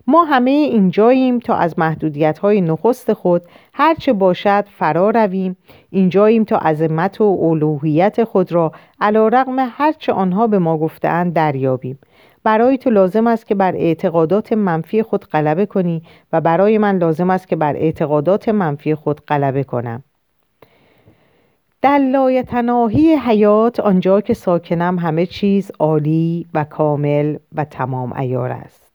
[0.06, 3.42] ما همه اینجاییم تا از محدودیت های نخست خود
[3.72, 5.56] هرچه باشد فرا رویم.
[5.90, 11.98] اینجاییم تا عظمت و اولوهیت خود را علا رقم هرچه آنها به ما گفتهاند دریابیم.
[12.46, 17.30] برای تو لازم است که بر اعتقادات منفی خود غلبه کنی و برای من لازم
[17.30, 20.02] است که بر اعتقادات منفی خود غلبه کنم.
[21.82, 28.92] در لایتناهی حیات آنجا که ساکنم همه چیز عالی و کامل و تمام ایار است.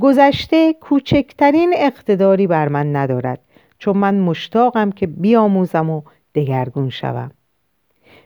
[0.00, 3.40] گذشته کوچکترین اقتداری بر من ندارد
[3.78, 6.02] چون من مشتاقم که بیاموزم و
[6.34, 7.30] دگرگون شوم.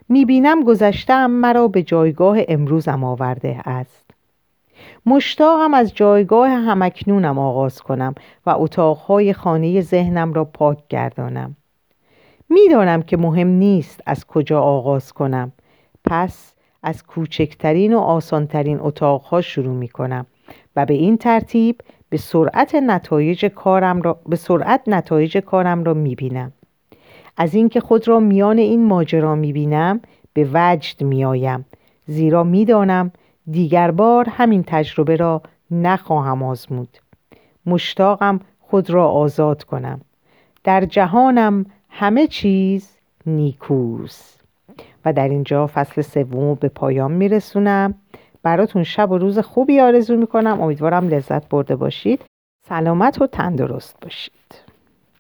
[0.09, 4.02] می‌بینم گذشتم مرا به جایگاه امروزم آورده است.
[5.07, 8.15] مشتاقم از جایگاه همکنونم آغاز کنم
[8.47, 11.57] و اتاقهای خانه ذهنم را پاک گردانم.
[12.49, 15.53] می‌دانم که مهم نیست از کجا آغاز کنم.
[16.05, 16.53] پس
[16.83, 20.27] از کوچکترین و آسانترین اتاقها شروع می کنم
[20.77, 26.15] و به این ترتیب به سرعت نتایج کارم را به سرعت نتایج کارم را می
[26.15, 26.53] بینم.
[27.37, 30.01] از اینکه خود را میان این ماجرا می بینم
[30.33, 31.65] به وجد می آیم
[32.07, 33.13] زیرا می‌دانم
[33.51, 36.99] دیگر بار همین تجربه را نخواهم آزمود.
[37.67, 40.01] مشتاقم خود را آزاد کنم.
[40.65, 44.45] در جهانم همه چیز نیکوست.
[45.05, 47.95] و در اینجا فصل سوم به پایان میرسونم.
[48.43, 50.61] براتون شب و روز خوبی آرزو می‌کنم.
[50.61, 52.25] امیدوارم لذت برده باشید.
[52.69, 54.62] سلامت و تندرست باشید.